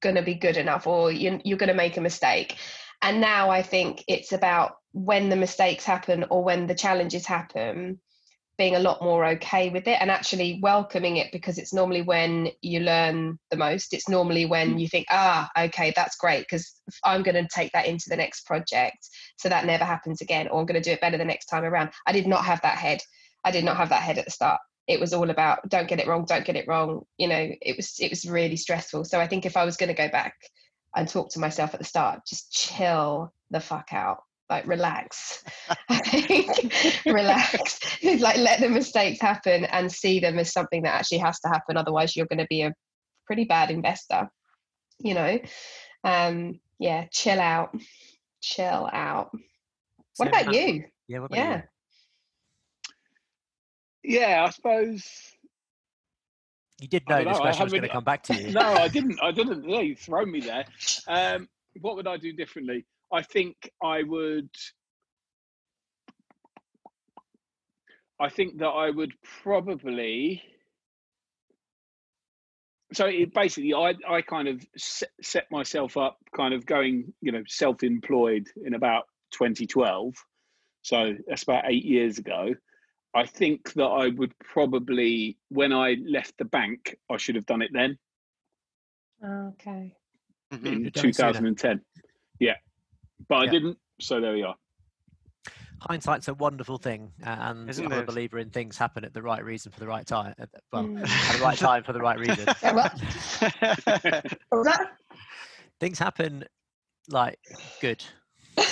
going 0.00 0.14
to 0.14 0.22
be 0.22 0.34
good 0.34 0.56
enough, 0.56 0.86
or 0.86 1.10
you, 1.10 1.40
you're 1.44 1.58
going 1.58 1.68
to 1.68 1.74
make 1.74 1.96
a 1.96 2.02
mistake. 2.02 2.58
And 3.02 3.20
now 3.20 3.50
I 3.50 3.62
think 3.62 4.04
it's 4.06 4.32
about 4.32 4.76
when 4.92 5.30
the 5.30 5.36
mistakes 5.36 5.84
happen 5.84 6.26
or 6.30 6.44
when 6.44 6.66
the 6.66 6.74
challenges 6.74 7.26
happen, 7.26 7.98
being 8.60 8.76
a 8.76 8.78
lot 8.78 9.00
more 9.00 9.24
okay 9.24 9.70
with 9.70 9.88
it 9.88 9.96
and 10.02 10.10
actually 10.10 10.60
welcoming 10.62 11.16
it 11.16 11.32
because 11.32 11.56
it's 11.56 11.72
normally 11.72 12.02
when 12.02 12.50
you 12.60 12.80
learn 12.80 13.38
the 13.50 13.56
most. 13.56 13.94
It's 13.94 14.06
normally 14.06 14.44
when 14.44 14.78
you 14.78 14.86
think, 14.86 15.06
ah, 15.10 15.48
okay, 15.58 15.94
that's 15.96 16.16
great 16.16 16.42
because 16.42 16.70
I'm 17.02 17.22
going 17.22 17.42
to 17.42 17.48
take 17.48 17.72
that 17.72 17.86
into 17.86 18.10
the 18.10 18.16
next 18.16 18.44
project 18.44 18.98
so 19.38 19.48
that 19.48 19.64
never 19.64 19.84
happens 19.84 20.20
again, 20.20 20.46
or 20.48 20.60
I'm 20.60 20.66
going 20.66 20.80
to 20.80 20.86
do 20.86 20.92
it 20.92 21.00
better 21.00 21.16
the 21.16 21.24
next 21.24 21.46
time 21.46 21.64
around. 21.64 21.88
I 22.06 22.12
did 22.12 22.26
not 22.26 22.44
have 22.44 22.60
that 22.60 22.76
head. 22.76 23.00
I 23.44 23.50
did 23.50 23.64
not 23.64 23.78
have 23.78 23.88
that 23.88 24.02
head 24.02 24.18
at 24.18 24.26
the 24.26 24.30
start. 24.30 24.60
It 24.86 25.00
was 25.00 25.14
all 25.14 25.30
about 25.30 25.66
don't 25.70 25.88
get 25.88 25.98
it 25.98 26.06
wrong, 26.06 26.26
don't 26.26 26.44
get 26.44 26.56
it 26.56 26.68
wrong. 26.68 27.06
You 27.16 27.28
know, 27.28 27.50
it 27.62 27.78
was 27.78 27.94
it 27.98 28.10
was 28.10 28.26
really 28.26 28.56
stressful. 28.56 29.06
So 29.06 29.18
I 29.18 29.26
think 29.26 29.46
if 29.46 29.56
I 29.56 29.64
was 29.64 29.78
going 29.78 29.88
to 29.88 29.94
go 29.94 30.10
back 30.10 30.34
and 30.94 31.08
talk 31.08 31.30
to 31.30 31.40
myself 31.40 31.72
at 31.72 31.80
the 31.80 31.86
start, 31.86 32.20
just 32.28 32.52
chill 32.52 33.32
the 33.50 33.60
fuck 33.60 33.94
out 33.94 34.18
like 34.50 34.66
relax. 34.66 35.44
Relax. 37.06 37.78
Like 38.20 38.38
let 38.38 38.60
the 38.60 38.68
mistakes 38.68 39.20
happen 39.20 39.64
and 39.66 39.90
see 39.90 40.20
them 40.20 40.38
as 40.38 40.52
something 40.52 40.82
that 40.82 40.94
actually 40.94 41.18
has 41.18 41.38
to 41.40 41.48
happen. 41.48 41.76
Otherwise 41.76 42.16
you're 42.16 42.26
going 42.26 42.40
to 42.40 42.46
be 42.50 42.62
a 42.62 42.74
pretty 43.26 43.44
bad 43.44 43.70
investor 43.70 44.28
you 45.02 45.14
know? 45.14 45.38
Um 46.04 46.60
yeah 46.78 47.06
chill 47.10 47.40
out. 47.40 47.74
Chill 48.40 48.88
out. 48.92 49.30
What 50.16 50.28
about 50.28 50.54
you? 50.54 50.84
Yeah 51.08 51.18
what 51.20 51.34
yeah. 51.34 51.56
you? 51.56 51.62
yeah 54.02 54.46
i 54.46 54.48
suppose 54.48 55.06
you 56.80 56.88
did 56.88 57.02
know, 57.06 57.18
know 57.18 57.28
this 57.28 57.38
question 57.38 57.64
was 57.64 57.70
going 57.70 57.82
to 57.82 57.88
come 57.90 58.02
back 58.02 58.22
to 58.22 58.34
you. 58.34 58.50
No 58.50 58.60
i 58.60 58.88
didn't 58.96 59.20
i 59.22 59.30
didn't 59.30 59.68
yeah 59.68 59.80
you 59.80 59.94
thrown 59.94 60.30
me 60.30 60.40
there. 60.40 60.64
Um 61.06 61.48
what 61.80 61.96
would 61.96 62.06
i 62.06 62.16
do 62.16 62.32
differently 62.32 62.86
I 63.12 63.22
think 63.22 63.70
I 63.82 64.02
would. 64.02 64.50
I 68.20 68.28
think 68.28 68.58
that 68.58 68.68
I 68.68 68.90
would 68.90 69.12
probably. 69.42 70.42
So 72.92 73.06
it 73.06 73.32
basically, 73.32 73.72
I 73.74 73.94
I 74.08 74.22
kind 74.22 74.48
of 74.48 74.64
set, 74.76 75.10
set 75.22 75.50
myself 75.50 75.96
up, 75.96 76.18
kind 76.36 76.54
of 76.54 76.66
going, 76.66 77.12
you 77.20 77.32
know, 77.32 77.42
self-employed 77.46 78.48
in 78.64 78.74
about 78.74 79.04
2012. 79.32 80.14
So 80.82 81.14
that's 81.26 81.44
about 81.44 81.64
eight 81.68 81.84
years 81.84 82.18
ago. 82.18 82.54
I 83.14 83.26
think 83.26 83.72
that 83.74 83.84
I 83.84 84.08
would 84.08 84.32
probably, 84.38 85.36
when 85.48 85.72
I 85.72 85.96
left 86.04 86.34
the 86.38 86.44
bank, 86.44 86.96
I 87.10 87.16
should 87.16 87.34
have 87.34 87.46
done 87.46 87.62
it 87.62 87.70
then. 87.72 87.98
Okay. 89.24 89.94
Mm-hmm. 90.52 90.66
In 90.66 90.90
2010. 90.92 91.80
Yeah 92.40 92.54
but 93.28 93.36
I 93.36 93.46
didn't. 93.46 93.78
So 94.00 94.20
there 94.20 94.32
we 94.32 94.42
are. 94.42 94.56
Hindsight's 95.88 96.28
a 96.28 96.34
wonderful 96.34 96.76
thing, 96.76 97.10
and 97.22 97.70
Isn't 97.70 97.86
I'm 97.86 97.92
it? 97.92 98.00
a 98.00 98.04
believer 98.04 98.38
in 98.38 98.50
things 98.50 98.76
happen 98.76 99.02
at 99.02 99.14
the 99.14 99.22
right 99.22 99.42
reason 99.42 99.72
for 99.72 99.80
the 99.80 99.86
right 99.86 100.06
time. 100.06 100.34
Well, 100.72 100.84
mm. 100.84 101.02
at 101.02 101.38
the 101.38 101.42
right 101.42 101.56
time 101.56 101.84
for 101.84 101.94
the 101.94 102.00
right 102.00 102.18
reason. 102.18 102.46
things 105.80 105.98
happen 105.98 106.44
like 107.08 107.38
good. 107.80 108.04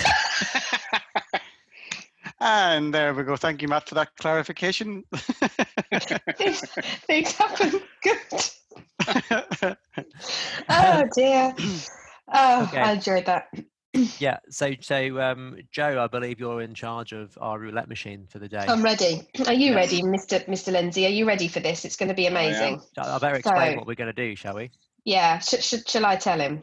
and 2.39 2.93
there 2.93 3.15
we 3.15 3.23
go. 3.23 3.35
Thank 3.35 3.63
you, 3.63 3.67
Matt, 3.67 3.89
for 3.89 3.95
that 3.95 4.15
clarification. 4.17 5.03
things 7.07 7.31
happen 7.31 7.81
good. 8.03 8.17
oh 10.69 11.07
dear. 11.15 11.55
Oh, 12.31 12.63
okay. 12.65 12.81
I 12.81 12.91
enjoyed 12.91 13.25
that 13.25 13.47
yeah. 13.93 14.37
So, 14.49 14.73
so 14.81 15.19
um, 15.19 15.57
Joe, 15.71 16.01
I 16.01 16.07
believe 16.07 16.39
you're 16.39 16.61
in 16.61 16.73
charge 16.73 17.11
of 17.11 17.37
our 17.41 17.57
roulette 17.59 17.89
machine 17.89 18.27
for 18.29 18.39
the 18.39 18.47
day. 18.47 18.65
I'm 18.67 18.83
ready. 18.83 19.27
Are 19.47 19.53
you 19.53 19.75
ready, 19.75 20.01
Mr. 20.01 20.45
Mr. 20.47 20.71
Lindsay? 20.71 21.05
Are 21.05 21.09
you 21.09 21.25
ready 21.25 21.47
for 21.47 21.59
this? 21.59 21.85
It's 21.85 21.95
going 21.95 22.09
to 22.09 22.15
be 22.15 22.27
amazing. 22.27 22.81
I, 22.97 23.15
I 23.15 23.17
better 23.19 23.35
explain 23.35 23.73
so, 23.73 23.77
what 23.77 23.87
we're 23.87 23.95
going 23.95 24.13
to 24.13 24.27
do, 24.27 24.35
shall 24.35 24.55
we? 24.55 24.71
Yeah. 25.05 25.39
Sh- 25.39 25.61
sh- 25.61 25.87
shall 25.87 26.05
I 26.05 26.15
tell 26.17 26.39
him? 26.39 26.61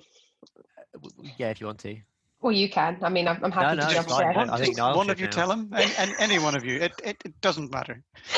Uh, 0.95 1.09
yeah, 1.37 1.51
if 1.51 1.61
you 1.61 1.67
want 1.67 1.81
to. 1.81 1.97
Well, 2.41 2.53
you 2.53 2.69
can. 2.69 2.99
I 3.03 3.09
mean, 3.09 3.27
I'm, 3.27 3.43
I'm 3.43 3.51
happy 3.51 3.77
no, 3.77 3.83
no, 3.83 3.89
to 3.89 3.95
jump 3.95 4.09
in. 4.09 4.51
I 4.51 4.59
think 4.59 4.79
one 4.79 5.11
of 5.11 5.19
you 5.19 5.27
now. 5.27 5.33
tell 5.33 5.51
him, 5.51 5.71
and, 5.73 5.91
and, 5.99 6.13
any 6.21 6.39
one 6.39 6.55
of 6.55 6.65
you. 6.65 6.77
It, 6.77 6.93
it, 7.03 7.17
it 7.25 7.41
doesn't 7.41 7.73
matter. 7.73 7.95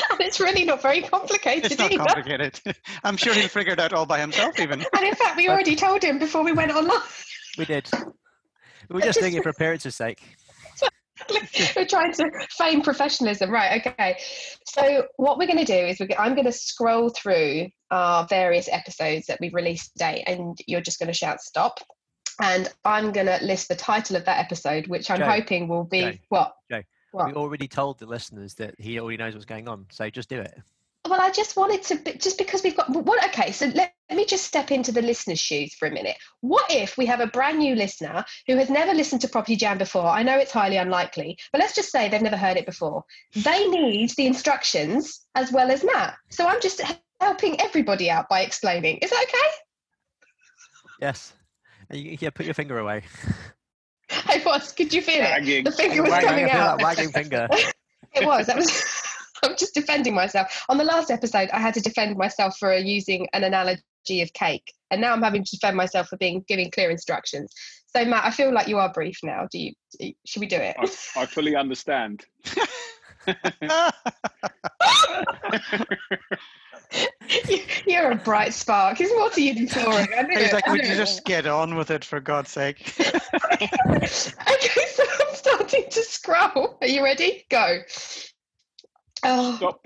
and 0.09 0.19
it's 0.21 0.39
really 0.39 0.63
not 0.63 0.81
very 0.81 1.01
complicated. 1.01 1.71
It's 1.71 1.79
not 1.79 1.91
either. 1.91 2.05
complicated. 2.05 2.59
I'm 3.03 3.17
sure 3.17 3.33
he'll 3.33 3.49
figure 3.49 3.73
it 3.73 3.79
out 3.79 3.93
all 3.93 4.05
by 4.05 4.19
himself, 4.19 4.59
even. 4.59 4.83
and 4.95 5.05
in 5.05 5.13
fact, 5.15 5.35
we 5.37 5.49
already 5.49 5.75
told 5.85 6.01
him 6.01 6.17
before 6.17 6.43
we 6.43 6.53
went 6.53 6.71
online. 6.71 6.97
We 7.57 7.65
did. 7.65 7.89
We're 8.89 9.01
just 9.01 9.19
doing 9.19 9.33
it 9.33 9.43
for 9.43 9.49
appearance's 9.49 9.95
sake. 9.95 10.21
we're 11.75 11.85
trying 11.85 12.13
to 12.13 12.31
feign 12.51 12.81
professionalism, 12.81 13.49
right? 13.49 13.85
Okay. 13.85 14.17
So 14.65 15.05
what 15.17 15.37
we're 15.37 15.47
going 15.47 15.63
to 15.63 15.65
do 15.65 15.73
is 15.73 15.99
we're, 15.99 16.07
I'm 16.17 16.33
going 16.33 16.45
to 16.45 16.51
scroll 16.51 17.09
through 17.09 17.67
our 17.91 18.25
various 18.27 18.69
episodes 18.71 19.27
that 19.27 19.39
we've 19.41 19.53
released 19.53 19.93
today, 19.93 20.23
and 20.27 20.57
you're 20.67 20.81
just 20.81 20.99
going 20.99 21.07
to 21.07 21.13
shout 21.13 21.41
stop. 21.41 21.79
And 22.41 22.69
I'm 22.85 23.11
going 23.11 23.27
to 23.27 23.37
list 23.43 23.67
the 23.67 23.75
title 23.75 24.15
of 24.15 24.25
that 24.25 24.39
episode, 24.39 24.87
which 24.87 25.11
I'm 25.11 25.19
Joe, 25.19 25.25
hoping 25.25 25.67
will 25.67 25.83
be 25.83 26.01
Joe, 26.01 26.13
what? 26.29 26.53
Joe, 26.71 26.81
what? 27.11 27.27
We 27.27 27.33
already 27.33 27.67
told 27.67 27.99
the 27.99 28.05
listeners 28.05 28.53
that 28.55 28.75
he 28.77 28.99
already 28.99 29.17
knows 29.17 29.33
what's 29.33 29.45
going 29.45 29.67
on, 29.67 29.87
so 29.91 30.09
just 30.09 30.29
do 30.29 30.39
it. 30.39 30.53
Well, 31.09 31.21
I 31.21 31.31
just 31.31 31.55
wanted 31.57 31.81
to, 31.83 32.17
just 32.17 32.37
because 32.37 32.61
we've 32.61 32.77
got 32.77 32.89
what? 32.89 33.23
Okay, 33.29 33.51
so 33.51 33.65
let, 33.73 33.93
let 34.09 34.15
me 34.15 34.25
just 34.25 34.45
step 34.45 34.69
into 34.69 34.91
the 34.91 35.01
listener's 35.01 35.39
shoes 35.39 35.73
for 35.73 35.87
a 35.87 35.91
minute. 35.91 36.17
What 36.41 36.69
if 36.69 36.97
we 36.97 37.07
have 37.07 37.19
a 37.19 37.27
brand 37.27 37.57
new 37.57 37.75
listener 37.75 38.23
who 38.45 38.57
has 38.57 38.69
never 38.69 38.93
listened 38.93 39.21
to 39.21 39.27
Property 39.27 39.55
Jam 39.55 39.79
before? 39.79 40.05
I 40.05 40.21
know 40.21 40.37
it's 40.37 40.51
highly 40.51 40.77
unlikely, 40.77 41.37
but 41.51 41.59
let's 41.59 41.73
just 41.73 41.91
say 41.91 42.09
they've 42.09 42.21
never 42.21 42.37
heard 42.37 42.57
it 42.57 42.65
before. 42.67 43.03
They 43.33 43.67
need 43.67 44.11
the 44.11 44.27
instructions 44.27 45.25
as 45.33 45.51
well 45.51 45.71
as 45.71 45.83
Matt. 45.83 46.15
So 46.29 46.47
I'm 46.47 46.61
just 46.61 46.81
helping 47.19 47.59
everybody 47.59 48.11
out 48.11 48.29
by 48.29 48.41
explaining. 48.41 48.97
Is 48.97 49.09
that 49.09 49.23
okay? 49.23 49.55
Yes. 51.01 51.33
Uh, 51.91 51.97
yeah, 51.97 52.29
put 52.29 52.45
your 52.45 52.53
finger 52.53 52.77
away. 52.77 53.03
I 54.11 54.41
was. 54.45 54.71
Could 54.73 54.93
you 54.93 55.01
feel 55.01 55.21
wagging. 55.21 55.59
it? 55.59 55.65
The 55.65 55.71
finger 55.71 56.03
was 56.03 56.11
wagging, 56.11 56.29
coming 56.29 56.51
out. 56.51 56.81
wagging 56.81 57.11
finger. 57.11 57.47
it 58.13 58.25
was. 58.25 58.47
That 58.47 58.57
was. 58.57 58.69
I'm 59.43 59.55
just 59.57 59.73
defending 59.73 60.13
myself. 60.13 60.65
On 60.69 60.77
the 60.77 60.83
last 60.83 61.11
episode, 61.11 61.49
I 61.51 61.59
had 61.59 61.73
to 61.75 61.81
defend 61.81 62.17
myself 62.17 62.57
for 62.57 62.73
using 62.75 63.27
an 63.33 63.43
analogy 63.43 64.21
of 64.21 64.33
cake, 64.33 64.73
and 64.91 65.01
now 65.01 65.13
I'm 65.13 65.21
having 65.21 65.43
to 65.43 65.51
defend 65.51 65.77
myself 65.77 66.07
for 66.07 66.17
being 66.17 66.43
giving 66.47 66.71
clear 66.71 66.89
instructions. 66.89 67.53
So, 67.87 68.05
Matt, 68.05 68.25
I 68.25 68.31
feel 68.31 68.53
like 68.53 68.67
you 68.67 68.77
are 68.77 68.91
brief 68.91 69.19
now. 69.23 69.47
Do 69.51 69.59
you? 69.59 69.73
Should 70.25 70.41
we 70.41 70.47
do 70.47 70.57
it? 70.57 70.75
I, 70.77 71.21
I 71.21 71.25
fully 71.25 71.55
understand. 71.55 72.25
You're 77.85 78.11
a 78.11 78.15
bright 78.15 78.53
spark. 78.53 78.97
There's 78.97 79.11
more 79.11 79.29
to 79.31 79.41
you 79.41 79.53
than 79.53 79.67
touring. 79.67 80.07
He's 80.31 80.53
like, 80.53 80.67
would 80.67 80.85
you 80.85 80.95
just 80.95 81.25
get 81.25 81.45
on 81.45 81.75
with 81.75 81.91
it 81.91 82.03
for 82.03 82.19
God's 82.19 82.51
sake? 82.51 82.93
okay, 82.99 83.69
so 84.87 85.03
I'm 85.19 85.35
starting 85.35 85.85
to 85.89 86.03
scroll. 86.03 86.77
Are 86.81 86.87
you 86.87 87.03
ready? 87.03 87.45
Go. 87.49 87.79
Oh. 89.23 89.55
Stop. 89.55 89.85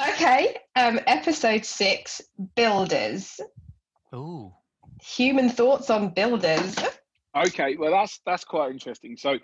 okay. 0.00 0.56
Um, 0.76 1.00
episode 1.06 1.64
six 1.64 2.20
builders. 2.54 3.40
Oh. 4.12 4.54
Human 5.02 5.48
thoughts 5.48 5.90
on 5.90 6.10
builders. 6.10 6.76
Okay, 7.34 7.76
well 7.76 7.90
that's 7.90 8.20
that's 8.26 8.44
quite 8.44 8.70
interesting. 8.70 9.16
So 9.16 9.38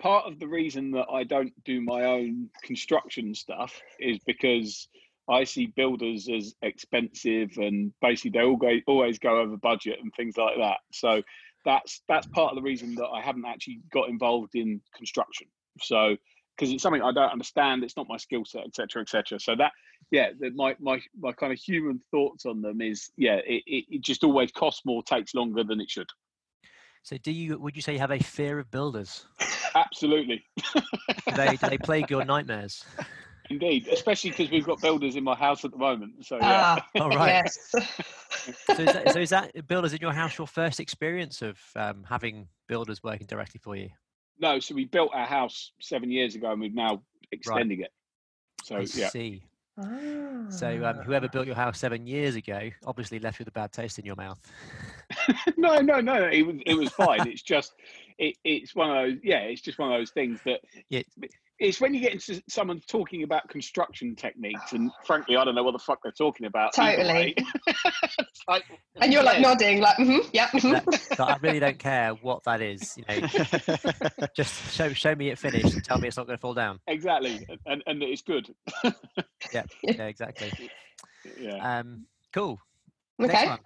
part 0.00 0.26
of 0.26 0.38
the 0.38 0.48
reason 0.48 0.90
that 0.92 1.06
I 1.12 1.24
don't 1.24 1.52
do 1.64 1.80
my 1.80 2.04
own 2.04 2.50
construction 2.62 3.34
stuff 3.34 3.80
is 4.00 4.18
because 4.26 4.88
I 5.28 5.44
see 5.44 5.66
builders 5.66 6.28
as 6.28 6.54
expensive 6.62 7.50
and 7.56 7.92
basically 8.02 8.32
they 8.32 8.44
all 8.44 8.56
go, 8.56 8.72
always 8.88 9.18
go 9.20 9.40
over 9.40 9.56
budget 9.56 9.98
and 10.02 10.12
things 10.14 10.36
like 10.36 10.56
that. 10.58 10.78
So 10.92 11.22
that's 11.64 12.02
that's 12.08 12.26
part 12.26 12.50
of 12.50 12.56
the 12.56 12.62
reason 12.62 12.96
that 12.96 13.06
I 13.06 13.20
haven't 13.20 13.44
actually 13.46 13.80
got 13.92 14.08
involved 14.08 14.54
in 14.54 14.80
construction. 14.96 15.46
So 15.80 16.16
because 16.60 16.74
it's 16.74 16.82
something 16.82 17.02
I 17.02 17.12
don't 17.12 17.32
understand. 17.32 17.82
It's 17.82 17.96
not 17.96 18.06
my 18.06 18.18
skill 18.18 18.44
set, 18.44 18.66
etc., 18.66 19.02
etc. 19.02 19.40
So 19.40 19.56
that, 19.56 19.72
yeah, 20.10 20.30
the, 20.38 20.50
my 20.50 20.76
my 20.78 21.00
my 21.18 21.32
kind 21.32 21.52
of 21.52 21.58
human 21.58 22.00
thoughts 22.10 22.44
on 22.44 22.60
them 22.60 22.82
is, 22.82 23.10
yeah, 23.16 23.36
it, 23.46 23.62
it, 23.66 23.84
it 23.88 24.02
just 24.02 24.22
always 24.24 24.52
costs 24.52 24.82
more, 24.84 25.02
takes 25.02 25.34
longer 25.34 25.64
than 25.64 25.80
it 25.80 25.90
should. 25.90 26.08
So, 27.02 27.16
do 27.16 27.32
you? 27.32 27.58
Would 27.58 27.76
you 27.76 27.82
say 27.82 27.94
you 27.94 27.98
have 27.98 28.10
a 28.10 28.18
fear 28.18 28.58
of 28.58 28.70
builders? 28.70 29.24
Absolutely. 29.74 30.44
do 30.74 30.82
they 31.34 31.56
do 31.56 31.68
they 31.68 31.78
plague 31.78 32.10
your 32.10 32.24
nightmares? 32.24 32.84
Indeed, 33.48 33.88
especially 33.88 34.30
because 34.30 34.50
we've 34.50 34.66
got 34.66 34.80
builders 34.80 35.16
in 35.16 35.24
my 35.24 35.34
house 35.34 35.64
at 35.64 35.72
the 35.72 35.78
moment. 35.78 36.26
So 36.26 36.36
yeah. 36.36 36.76
Ah, 36.78 36.86
All 37.00 37.08
right. 37.08 37.44
Yes. 37.44 37.58
so, 38.66 38.72
is 38.74 38.92
that, 38.92 39.12
so 39.12 39.18
is 39.18 39.30
that 39.30 39.66
builders 39.66 39.92
in 39.92 39.98
your 40.00 40.12
house 40.12 40.38
your 40.38 40.46
first 40.46 40.78
experience 40.78 41.42
of 41.42 41.58
um, 41.74 42.04
having 42.08 42.46
builders 42.68 43.02
working 43.02 43.26
directly 43.26 43.58
for 43.58 43.74
you? 43.74 43.88
No, 44.40 44.58
so 44.58 44.74
we 44.74 44.86
built 44.86 45.10
our 45.14 45.26
house 45.26 45.72
seven 45.80 46.10
years 46.10 46.34
ago, 46.34 46.50
and 46.50 46.60
we're 46.60 46.70
now 46.70 47.02
extending 47.30 47.80
right. 47.80 47.86
it. 47.86 47.92
So 48.64 48.76
I 48.76 48.80
yeah. 48.80 49.08
See. 49.08 49.42
So 50.50 50.84
um, 50.84 50.96
whoever 51.04 51.28
built 51.28 51.46
your 51.46 51.54
house 51.54 51.78
seven 51.78 52.06
years 52.06 52.34
ago 52.34 52.68
obviously 52.84 53.18
left 53.18 53.38
you 53.38 53.44
with 53.44 53.48
a 53.48 53.52
bad 53.52 53.72
taste 53.72 53.98
in 53.98 54.04
your 54.04 54.16
mouth. 54.16 54.38
no, 55.56 55.80
no, 55.80 56.00
no, 56.00 56.26
it 56.26 56.42
was 56.42 56.56
it 56.66 56.74
was 56.74 56.90
fine. 56.90 57.26
it's 57.28 57.42
just 57.42 57.74
it, 58.18 58.36
it's 58.44 58.74
one 58.74 58.90
of 58.90 58.96
those 58.96 59.18
yeah, 59.22 59.38
it's 59.38 59.62
just 59.62 59.78
one 59.78 59.92
of 59.92 59.98
those 59.98 60.10
things 60.10 60.40
that 60.44 60.60
yeah. 60.88 61.02
It's 61.60 61.80
when 61.80 61.92
you 61.94 62.00
get 62.00 62.12
into 62.12 62.42
someone 62.48 62.80
talking 62.88 63.22
about 63.22 63.48
construction 63.48 64.16
techniques, 64.16 64.72
and 64.72 64.90
frankly, 65.06 65.36
I 65.36 65.44
don't 65.44 65.54
know 65.54 65.62
what 65.62 65.72
the 65.72 65.78
fuck 65.78 65.98
they're 66.02 66.10
talking 66.12 66.46
about. 66.46 66.72
Totally. 66.74 67.36
like, 68.48 68.64
And 69.00 69.12
you're 69.12 69.22
like 69.22 69.40
nodding, 69.40 69.80
like, 69.80 69.96
mm-hmm, 69.98 70.28
yeah. 70.32 70.48
mhm." 70.48 70.84
That- 70.84 71.16
so 71.16 71.24
I 71.24 71.36
really 71.42 71.60
don't 71.60 71.78
care 71.78 72.12
what 72.14 72.42
that 72.44 72.60
is. 72.62 72.96
You 72.96 73.04
know, 73.08 73.26
just 74.36 74.74
show 74.74 74.92
show 74.92 75.14
me 75.14 75.28
it 75.28 75.38
finished 75.38 75.74
and 75.74 75.84
tell 75.84 75.98
me 75.98 76.08
it's 76.08 76.16
not 76.16 76.26
going 76.26 76.36
to 76.38 76.40
fall 76.40 76.54
down. 76.54 76.80
exactly, 76.86 77.46
and 77.66 77.82
and 77.86 78.02
it's 78.02 78.22
good. 78.22 78.52
Yeah, 79.52 79.62
Yeah. 79.82 80.06
exactly. 80.06 80.50
Yeah. 81.38 81.78
Um, 81.78 82.06
cool. 82.32 82.58
Okay. 83.22 83.46
All 83.48 83.58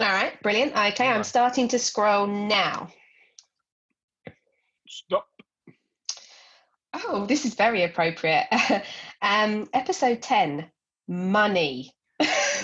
right. 0.00 0.40
Brilliant. 0.42 0.70
Okay. 0.72 1.04
All 1.06 1.10
I'm 1.10 1.16
right. 1.16 1.26
starting 1.26 1.66
to 1.68 1.78
scroll 1.80 2.26
now. 2.28 2.88
Stop. 4.88 5.26
Oh, 7.06 7.26
this 7.26 7.44
is 7.44 7.54
very 7.54 7.82
appropriate. 7.84 8.46
um, 9.22 9.68
episode 9.72 10.22
10 10.22 10.70
Money. 11.08 11.92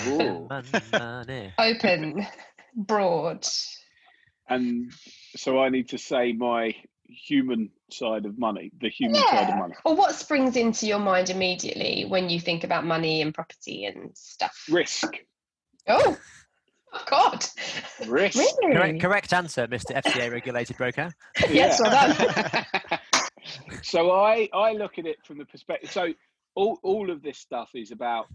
Money, 0.07 0.47
money. 0.93 1.53
Open, 1.59 2.27
broad. 2.77 3.47
And 4.49 4.93
so 5.37 5.59
I 5.59 5.71
need 5.71 5.89
to 5.89 5.99
say 5.99 6.33
my 6.33 6.75
human 7.09 7.71
side 7.91 8.27
of 8.27 8.39
money, 8.39 8.71
the 8.81 8.89
human 8.89 9.21
side 9.23 9.45
of 9.45 9.49
Yeah. 9.49 9.57
money. 9.59 9.75
Or 9.85 9.97
what 9.97 10.15
springs 10.15 10.57
into 10.57 10.87
your 10.87 10.99
mind 10.99 11.31
immediately 11.31 12.05
when 12.07 12.29
you 12.31 12.39
think 12.39 12.63
about 12.65 12.85
money 12.85 13.23
and 13.23 13.35
property 13.35 13.85
and 13.87 14.11
stuff? 14.15 14.67
Risk. 14.71 15.17
Oh, 15.89 16.17
oh 16.93 17.03
God. 17.07 17.45
Risk. 18.07 18.39
Really? 18.39 18.75
Correct, 18.75 19.01
correct 19.01 19.33
answer, 19.33 19.67
Mr. 19.67 20.01
FCA 20.01 20.31
regulated 20.31 20.77
broker. 20.77 21.11
Yes, 21.49 21.81
well 21.81 21.91
done. 21.91 22.67
so 23.83 24.11
I 24.13 24.49
I 24.53 24.73
look 24.73 24.99
at 24.99 25.07
it 25.07 25.19
from 25.25 25.39
the 25.39 25.45
perspective. 25.45 25.91
So 25.91 26.13
all 26.55 26.79
all 26.83 27.11
of 27.11 27.23
this 27.23 27.39
stuff 27.39 27.71
is 27.75 27.93
about 27.93 28.27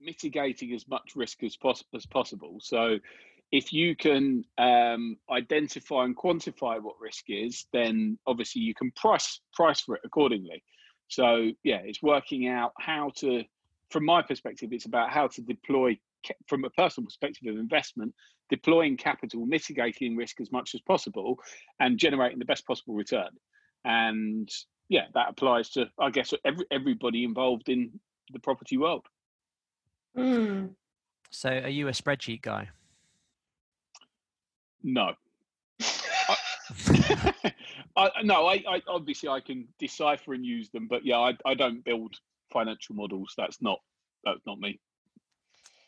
mitigating 0.00 0.72
as 0.72 0.86
much 0.88 1.12
risk 1.14 1.42
as 1.42 1.56
pos- 1.56 1.84
as 1.94 2.06
possible. 2.06 2.58
So 2.60 2.98
if 3.52 3.72
you 3.72 3.94
can 3.94 4.44
um, 4.56 5.16
identify 5.30 6.04
and 6.04 6.16
quantify 6.16 6.82
what 6.82 6.98
risk 7.00 7.24
is, 7.28 7.66
then 7.72 8.18
obviously 8.26 8.62
you 8.62 8.74
can 8.74 8.90
price 8.92 9.40
price 9.52 9.80
for 9.80 9.96
it 9.96 10.02
accordingly. 10.04 10.62
So 11.08 11.50
yeah, 11.62 11.80
it's 11.84 12.02
working 12.02 12.48
out 12.48 12.72
how 12.78 13.12
to. 13.16 13.44
From 13.90 14.06
my 14.06 14.22
perspective, 14.22 14.70
it's 14.72 14.86
about 14.86 15.10
how 15.10 15.28
to 15.28 15.42
deploy 15.42 15.98
from 16.46 16.64
a 16.64 16.70
personal 16.70 17.04
perspective 17.04 17.52
of 17.52 17.60
investment, 17.60 18.14
deploying 18.48 18.96
capital, 18.96 19.44
mitigating 19.44 20.16
risk 20.16 20.40
as 20.40 20.50
much 20.50 20.74
as 20.74 20.80
possible, 20.80 21.38
and 21.78 21.98
generating 21.98 22.38
the 22.38 22.46
best 22.46 22.66
possible 22.66 22.94
return. 22.94 23.28
And 23.84 24.48
yeah, 24.88 25.06
that 25.14 25.30
applies 25.30 25.70
to 25.70 25.90
I 25.98 26.10
guess 26.10 26.32
every, 26.44 26.66
everybody 26.70 27.24
involved 27.24 27.68
in 27.68 27.98
the 28.32 28.38
property 28.38 28.76
world. 28.76 29.06
Hmm. 30.16 30.66
So, 31.30 31.48
are 31.48 31.68
you 31.68 31.88
a 31.88 31.92
spreadsheet 31.92 32.42
guy? 32.42 32.68
No. 34.82 35.14
I, 37.96 38.10
no, 38.22 38.46
I, 38.46 38.62
I 38.68 38.82
obviously 38.86 39.28
I 39.28 39.40
can 39.40 39.66
decipher 39.78 40.34
and 40.34 40.44
use 40.44 40.70
them, 40.70 40.86
but 40.88 41.04
yeah, 41.04 41.18
I, 41.18 41.36
I 41.44 41.54
don't 41.54 41.84
build 41.84 42.14
financial 42.52 42.94
models. 42.94 43.34
That's 43.36 43.60
not 43.62 43.78
that's 44.24 44.40
not 44.46 44.58
me. 44.58 44.78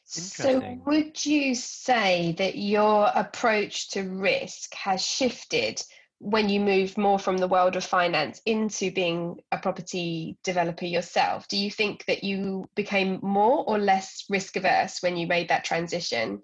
So, 0.06 0.60
would 0.84 1.24
you 1.24 1.54
say 1.54 2.34
that 2.36 2.56
your 2.56 3.10
approach 3.14 3.90
to 3.90 4.02
risk 4.02 4.74
has 4.74 5.02
shifted 5.04 5.82
when 6.24 6.48
you 6.48 6.58
moved 6.58 6.96
more 6.96 7.18
from 7.18 7.36
the 7.36 7.46
world 7.46 7.76
of 7.76 7.84
finance 7.84 8.40
into 8.46 8.90
being 8.90 9.38
a 9.52 9.58
property 9.58 10.38
developer 10.42 10.86
yourself? 10.86 11.46
Do 11.48 11.58
you 11.58 11.70
think 11.70 12.06
that 12.06 12.24
you 12.24 12.66
became 12.74 13.18
more 13.22 13.62
or 13.66 13.78
less 13.78 14.24
risk 14.30 14.56
averse 14.56 15.02
when 15.02 15.18
you 15.18 15.26
made 15.26 15.48
that 15.50 15.64
transition? 15.64 16.42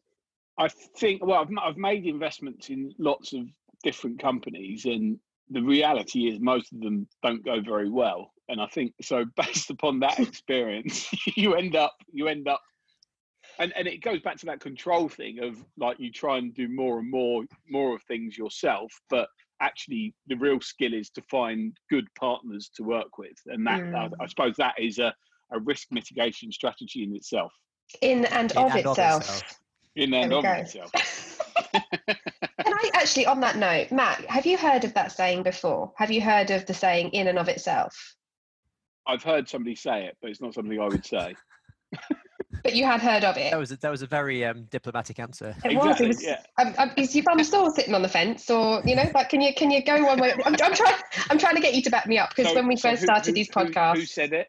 I 0.59 0.69
think 0.69 1.25
well, 1.25 1.41
I've, 1.41 1.49
I've 1.63 1.79
made 1.79 2.05
investments 2.05 2.69
in 2.69 2.93
lots 2.99 3.33
of 3.33 3.47
different 3.83 4.21
companies, 4.21 4.85
and 4.85 5.19
the 5.49 5.63
reality 5.63 6.29
is 6.29 6.39
most 6.41 6.71
of 6.75 6.81
them 6.81 7.09
don't 7.23 7.43
go 7.43 7.63
very 7.63 7.89
well. 7.89 8.33
And 8.51 8.61
I 8.61 8.67
think 8.67 8.93
so. 9.01 9.25
Based 9.37 9.71
upon 9.71 10.01
that 10.01 10.21
experience, 10.21 11.09
you 11.37 11.55
end 11.55 11.75
up 11.75 11.95
you 12.13 12.29
end 12.29 12.49
up, 12.49 12.61
and 13.59 13.73
and 13.75 13.89
it 13.89 14.03
goes 14.03 14.21
back 14.21 14.37
to 14.41 14.47
that 14.47 14.61
control 14.61 15.09
thing 15.09 15.43
of 15.43 15.57
like 15.79 15.99
you 15.99 16.13
try 16.13 16.37
and 16.37 16.55
do 16.55 16.69
more 16.69 16.99
and 16.99 17.11
more 17.11 17.45
more 17.67 17.97
of 17.97 18.03
things 18.03 18.37
yourself, 18.37 18.93
but 19.09 19.31
actually 19.61 20.15
the 20.27 20.37
real 20.37 20.61
skill 20.61 20.95
is 20.95 21.11
to 21.11 21.23
find 21.31 21.77
good 21.91 22.07
partners 22.19 22.71
to 22.77 22.83
work 22.83 23.19
with, 23.19 23.37
and 23.47 23.67
that 23.67 23.81
I, 23.95 24.05
I 24.21 24.27
Mm. 24.27 24.31
suppose 24.31 24.57
that 24.57 24.75
is 24.79 24.99
a 24.99 25.15
a 25.53 25.59
risk 25.61 25.89
mitigation 25.91 26.53
strategy 26.53 27.03
in 27.03 27.15
itself. 27.15 27.53
In 28.03 28.25
and 28.27 28.53
In 28.53 28.59
of 28.59 28.77
and 28.77 28.87
of 28.87 28.99
itself. 28.99 29.23
itself. 29.23 29.61
In 29.97 30.15
and 30.15 30.33
of 30.33 30.45
go. 30.45 30.53
itself. 30.53 30.93
And 32.65 32.75
I 32.75 32.91
actually, 32.95 33.27
on 33.27 33.41
that 33.41 33.57
note, 33.57 33.91
Matt, 33.91 34.25
have 34.27 34.47
you 34.47 34.57
heard 34.57 34.85
of 34.85 34.95
that 34.95 35.13
saying 35.13 35.43
before? 35.43 35.93
Have 35.97 36.11
you 36.11 36.21
heard 36.21 36.51
of 36.51 36.67
the 36.67 36.75
saying 36.75 37.11
in 37.11 37.27
and 37.27 37.39
of 37.39 37.49
itself? 37.49 38.17
I've 39.07 39.23
heard 39.25 39.49
somebody 39.49 39.75
say 39.75 40.05
it, 40.05 40.17
but 40.21 40.31
it's 40.31 40.41
not 40.41 40.55
something 40.55 40.79
I 40.79 40.87
would 40.87 41.05
say. 41.05 41.35
But 42.71 42.77
you 42.77 42.85
had 42.85 43.01
heard 43.01 43.25
of 43.25 43.37
it. 43.37 43.51
That 43.51 43.59
was 43.59 43.73
a, 43.73 43.77
that 43.79 43.91
was 43.91 44.03
a 44.03 44.07
very 44.07 44.45
um, 44.45 44.65
diplomatic 44.71 45.19
answer. 45.19 45.57
It 45.65 45.77
was. 45.77 46.01
It 46.01 46.07
was. 46.09 46.23
yeah. 46.23 46.41
Um, 46.59 46.73
um, 46.79 46.91
is 46.97 47.15
your 47.17 47.25
bum 47.25 47.43
still 47.43 47.69
sitting 47.73 47.95
on 47.95 48.03
the 48.03 48.09
fence, 48.09 48.49
or 48.49 48.81
you 48.85 48.95
know, 48.95 49.11
like, 49.13 49.29
can 49.29 49.41
you 49.41 49.53
can 49.55 49.71
you 49.73 49.83
go 49.85 50.05
one 50.05 50.21
way? 50.21 50.33
I'm, 50.45 50.55
I'm 50.63 50.75
trying. 50.75 50.95
I'm 51.31 51.39
trying 51.39 51.57
to 51.57 51.61
get 51.61 51.75
you 51.75 51.83
to 51.83 51.91
back 51.91 52.07
me 52.07 52.19
up 52.19 52.31
because 52.31 52.49
So- 52.49 52.55
when 52.55 52.69
we 52.69 52.77
so 52.77 52.91
first 52.91 53.01
who- 53.01 53.07
started 53.07 53.27
who- 53.27 53.33
these 53.35 53.49
who- 53.53 53.61
podcasts, 53.61 53.97
who 53.97 54.05
said 54.07 54.33
it? 54.33 54.49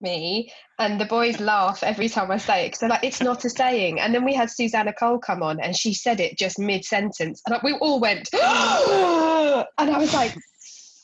me 0.00 0.50
and 0.80 1.00
the 1.00 1.04
boys 1.04 1.38
laugh 1.38 1.84
every 1.84 2.08
time 2.08 2.28
I 2.32 2.36
say 2.38 2.64
it 2.64 2.68
because 2.68 2.80
they're 2.80 2.88
like, 2.88 3.04
"It's 3.04 3.20
not 3.20 3.44
a 3.44 3.50
saying." 3.50 4.00
And 4.00 4.12
then 4.14 4.24
we 4.24 4.34
had 4.34 4.50
Susanna 4.50 4.92
Cole 4.92 5.18
come 5.18 5.42
on, 5.44 5.60
and 5.60 5.76
she 5.76 5.94
said 5.94 6.18
it 6.18 6.36
just 6.38 6.58
mid 6.58 6.84
sentence, 6.84 7.40
and 7.46 7.56
we 7.62 7.74
all 7.74 8.00
went, 8.00 8.28
and 8.34 8.40
I 8.42 9.98
was 9.98 10.14
like. 10.14 10.34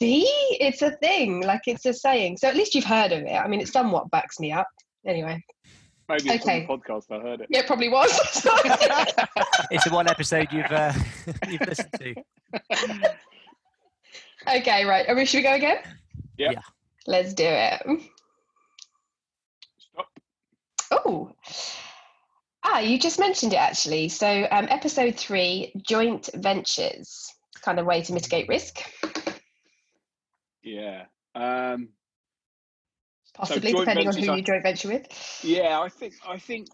See, 0.01 0.29
it's 0.61 0.81
a 0.81 0.93
thing, 0.93 1.41
like 1.43 1.63
it's 1.67 1.85
a 1.85 1.93
saying. 1.93 2.37
So 2.37 2.47
at 2.47 2.55
least 2.55 2.77
you've 2.77 2.85
heard 2.85 3.11
of 3.11 3.23
it. 3.25 3.33
I 3.35 3.49
mean, 3.49 3.61
it 3.61 3.67
somewhat 3.67 4.13
backs 4.13 4.39
me 4.39 4.53
up. 4.53 4.69
Anyway, 5.05 5.43
Maybe 6.09 6.31
it's 6.31 6.45
Okay. 6.45 6.63
on 6.63 6.79
the 6.79 6.79
podcast. 6.79 7.05
I 7.11 7.21
heard 7.21 7.41
it. 7.43 7.49
yeah, 7.51 7.61
it 7.61 7.67
probably 7.67 7.89
was. 7.91 8.11
It's 9.71 9.85
the 9.85 9.91
one 9.93 10.09
episode 10.09 10.49
you've 10.51 10.71
uh, 10.73 10.93
you've 11.49 11.61
listened 11.69 11.93
to. 12.01 12.15
okay, 14.49 14.85
right. 14.87 15.07
Are 15.09 15.15
we, 15.15 15.25
should 15.27 15.39
we 15.39 15.43
go 15.43 15.55
again? 15.55 15.79
Yeah. 16.39 16.53
Yeah. 16.53 16.61
Let's 17.07 17.35
do 17.35 17.45
it. 17.47 17.83
Stop. 19.79 20.07
Oh, 20.91 21.33
ah, 22.65 22.79
you 22.79 22.99
just 22.99 23.19
mentioned 23.19 23.53
it 23.53 23.57
actually. 23.57 24.09
So, 24.09 24.47
um, 24.51 24.67
episode 24.71 25.17
three, 25.17 25.73
joint 25.87 26.31
ventures, 26.35 27.31
kind 27.63 27.79
of 27.79 27.85
way 27.87 28.01
to 28.03 28.13
mitigate 28.15 28.49
risk, 28.49 28.79
Yeah. 30.63 31.05
Um, 31.35 31.91
possibly 33.39 33.73
joint 33.73 33.89
depending 33.89 34.09
on 34.09 34.15
who 34.15 34.31
are- 34.31 34.37
you 34.37 34.43
joint 34.43 34.63
venture 34.63 34.89
with. 34.89 35.41
yeah, 35.45 35.81
I 35.81 35.89
think 35.89 36.15
I 36.27 36.39
think 36.39 36.69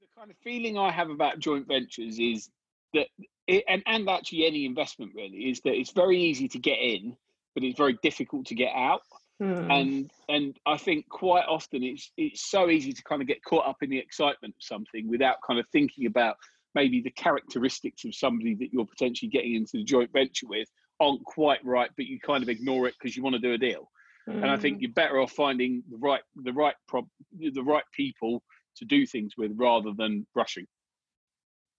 the 0.00 0.06
kind 0.16 0.30
of 0.30 0.36
feeling 0.38 0.78
I 0.78 0.90
have 0.90 1.10
about 1.10 1.38
joint 1.38 1.66
ventures 1.66 2.18
is 2.18 2.50
that, 2.94 3.06
it, 3.46 3.64
and 3.68 3.82
and 3.86 4.08
actually 4.08 4.46
any 4.46 4.64
investment 4.66 5.12
really 5.14 5.50
is 5.50 5.60
that 5.62 5.74
it's 5.74 5.92
very 5.92 6.20
easy 6.20 6.48
to 6.48 6.58
get 6.58 6.78
in, 6.78 7.16
but 7.54 7.64
it's 7.64 7.76
very 7.76 7.98
difficult 8.02 8.46
to 8.46 8.54
get 8.54 8.72
out. 8.74 9.02
Hmm. 9.38 9.70
and 9.70 10.10
and 10.30 10.58
I 10.64 10.78
think 10.78 11.10
quite 11.10 11.44
often 11.46 11.82
it's 11.82 12.10
it's 12.16 12.48
so 12.50 12.70
easy 12.70 12.94
to 12.94 13.02
kind 13.02 13.20
of 13.20 13.28
get 13.28 13.44
caught 13.44 13.66
up 13.66 13.82
in 13.82 13.90
the 13.90 13.98
excitement 13.98 14.54
of 14.56 14.62
something 14.62 15.08
without 15.08 15.36
kind 15.46 15.60
of 15.60 15.66
thinking 15.72 16.06
about 16.06 16.36
maybe 16.74 17.02
the 17.02 17.10
characteristics 17.10 18.04
of 18.06 18.14
somebody 18.14 18.54
that 18.54 18.72
you're 18.72 18.86
potentially 18.86 19.28
getting 19.30 19.54
into 19.54 19.76
the 19.76 19.84
joint 19.84 20.10
venture 20.10 20.46
with 20.46 20.68
aren't 21.00 21.22
quite 21.24 21.62
right, 21.66 21.90
but 21.96 22.06
you 22.06 22.18
kind 22.18 22.42
of 22.42 22.48
ignore 22.48 22.86
it 22.88 22.94
because 22.98 23.14
you 23.14 23.22
want 23.22 23.34
to 23.34 23.40
do 23.40 23.52
a 23.52 23.58
deal. 23.58 23.90
And 24.26 24.46
I 24.46 24.56
think 24.56 24.80
you're 24.80 24.90
better 24.90 25.20
off 25.20 25.32
finding 25.32 25.84
the 25.88 25.96
right 25.98 26.22
the 26.42 26.52
right 26.52 26.74
prob 26.88 27.06
the 27.38 27.62
right 27.62 27.84
people 27.92 28.42
to 28.76 28.84
do 28.84 29.06
things 29.06 29.34
with 29.38 29.52
rather 29.54 29.92
than 29.96 30.26
rushing. 30.34 30.66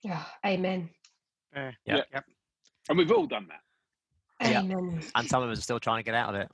Ah, 0.09 0.31
amen. 0.45 0.89
Uh, 1.55 1.71
Yeah. 1.85 2.01
Yep. 2.13 2.23
And 2.89 2.97
we've 2.97 3.11
all 3.11 3.25
done 3.25 3.47
that. 3.49 4.49
Yeah. 4.49 4.61
Amen. 4.61 5.01
And 5.15 5.27
some 5.27 5.43
of 5.43 5.49
us 5.49 5.57
are 5.59 5.61
still 5.61 5.79
trying 5.79 5.99
to 5.99 6.03
get 6.03 6.15
out 6.15 6.33
of 6.35 6.41
it. 6.41 6.49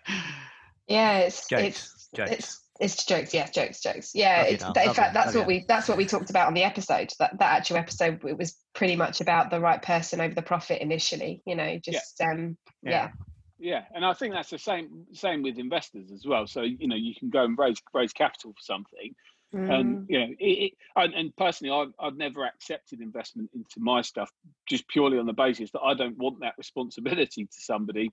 yeah, 0.89 1.19
it's 1.19 1.47
Jokes, 1.49 1.63
it's 1.63 2.09
jokes. 2.17 2.31
it's 2.31 2.61
it's 2.83 3.05
jokes. 3.05 3.33
Yeah, 3.33 3.49
jokes, 3.49 3.81
jokes. 3.81 4.11
Yeah, 4.15 4.43
it's, 4.43 4.65
in 4.65 4.95
fact 4.95 5.15
that's 5.15 5.35
love 5.35 5.37
what 5.37 5.47
we 5.47 5.65
that's 5.69 5.89
what 5.89 5.97
we 5.97 6.05
talked 6.05 6.31
about 6.31 6.49
on 6.49 6.55
the 6.55 6.65
episode. 6.65 7.11
That 7.19 7.39
that 7.39 7.57
actual 7.57 7.77
episode 7.77 8.25
it 8.25 8.37
was 8.37 8.57
pretty 8.75 8.97
much 8.97 9.21
about 9.21 9.51
the 9.51 9.61
right 9.61 9.81
person 9.81 10.21
over 10.21 10.35
the 10.35 10.43
profit 10.43 10.83
initially. 10.83 11.43
You 11.47 11.55
know, 11.55 11.79
just 11.83 12.21
um 12.21 12.57
yeah. 12.83 13.11
Yeah, 13.59 13.85
and 13.95 14.05
I 14.05 14.13
think 14.13 14.35
that's 14.35 14.51
the 14.51 14.59
same 14.59 15.07
same 15.13 15.43
with 15.43 15.59
investors 15.59 16.11
as 16.11 16.27
well. 16.27 16.49
So 16.49 16.63
you 16.63 16.89
know 16.89 16.97
you 16.97 17.15
can 17.15 17.31
go 17.31 17.45
and 17.45 17.57
raise 17.57 17.81
raise 17.95 18.13
capital 18.13 18.53
for 18.53 18.63
something, 18.63 19.15
Mm. 19.55 19.71
and 19.71 20.07
you 20.09 20.19
know 20.19 20.35
it, 20.39 20.45
it, 20.45 20.73
and, 20.97 21.13
and 21.13 21.37
personally 21.37 21.75
I've, 21.75 21.93
I've 22.01 22.17
never 22.17 22.43
accepted 22.47 23.03
investment 23.03 23.51
into 23.55 23.81
my 23.81 24.01
stuff 24.01 24.31
just 24.67 24.89
purely 24.89 25.19
on 25.19 25.27
the 25.27 25.35
basis 25.35 25.71
that 25.73 25.81
i 25.81 25.93
don't 25.93 26.17
want 26.17 26.41
that 26.41 26.55
responsibility 26.57 27.45
to 27.45 27.61
somebody 27.61 28.11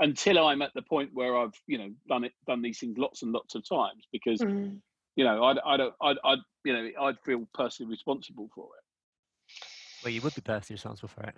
until 0.00 0.38
i'm 0.46 0.62
at 0.62 0.72
the 0.74 0.82
point 0.82 1.10
where 1.14 1.36
i've 1.36 1.54
you 1.66 1.78
know 1.78 1.90
done 2.08 2.24
it 2.24 2.32
done 2.46 2.62
these 2.62 2.78
things 2.78 2.96
lots 2.98 3.22
and 3.22 3.32
lots 3.32 3.54
of 3.54 3.66
times 3.68 4.06
because 4.12 4.40
Mm. 4.42 4.78
you 5.16 5.24
know 5.24 5.42
i, 5.42 5.54
I 5.74 5.76
don't 5.76 5.94
I'd, 6.02 6.16
I'd 6.24 6.38
you 6.64 6.72
know 6.72 6.88
i'd 7.02 7.18
feel 7.24 7.46
personally 7.54 7.90
responsible 7.90 8.48
for 8.54 8.64
it 8.78 9.66
Well, 10.02 10.12
you 10.12 10.20
would 10.22 10.34
be 10.34 10.40
personally 10.42 10.74
responsible 10.76 11.08
for 11.08 11.22
it. 11.22 11.34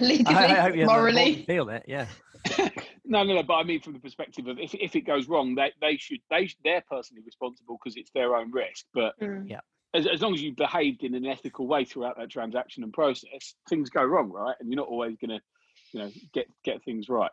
Legally, 0.00 0.24
I, 0.26 0.58
I 0.58 0.60
hope 0.62 0.76
you 0.76 0.86
morally. 0.86 1.44
feel 1.46 1.68
it. 1.68 1.84
Yeah. 1.86 2.06
no 3.04 3.22
no 3.22 3.34
no 3.34 3.42
but 3.42 3.54
i 3.54 3.62
mean 3.62 3.80
from 3.80 3.92
the 3.92 3.98
perspective 3.98 4.46
of 4.46 4.58
if, 4.58 4.74
if 4.74 4.94
it 4.96 5.02
goes 5.02 5.28
wrong 5.28 5.54
they, 5.54 5.72
they 5.80 5.96
should 5.96 6.18
they 6.30 6.48
they're 6.64 6.82
personally 6.88 7.22
responsible 7.24 7.78
because 7.82 7.96
it's 7.96 8.10
their 8.14 8.34
own 8.36 8.50
risk 8.52 8.84
but 8.94 9.12
Mm. 9.20 9.56
as, 9.94 10.06
as 10.06 10.20
long 10.22 10.34
as 10.34 10.42
you 10.42 10.52
behaved 10.54 11.02
in 11.04 11.14
an 11.14 11.24
ethical 11.26 11.66
way 11.66 11.84
throughout 11.84 12.16
that 12.18 12.30
transaction 12.30 12.82
and 12.82 12.92
process 12.92 13.54
things 13.68 13.88
go 13.90 14.02
wrong 14.04 14.30
right 14.30 14.56
and 14.60 14.68
you're 14.70 14.76
not 14.76 14.88
always 14.88 15.16
going 15.16 15.30
to 15.30 15.40
you 15.96 16.02
know 16.02 16.12
get 16.32 16.46
get 16.62 16.84
things 16.84 17.08
right 17.08 17.30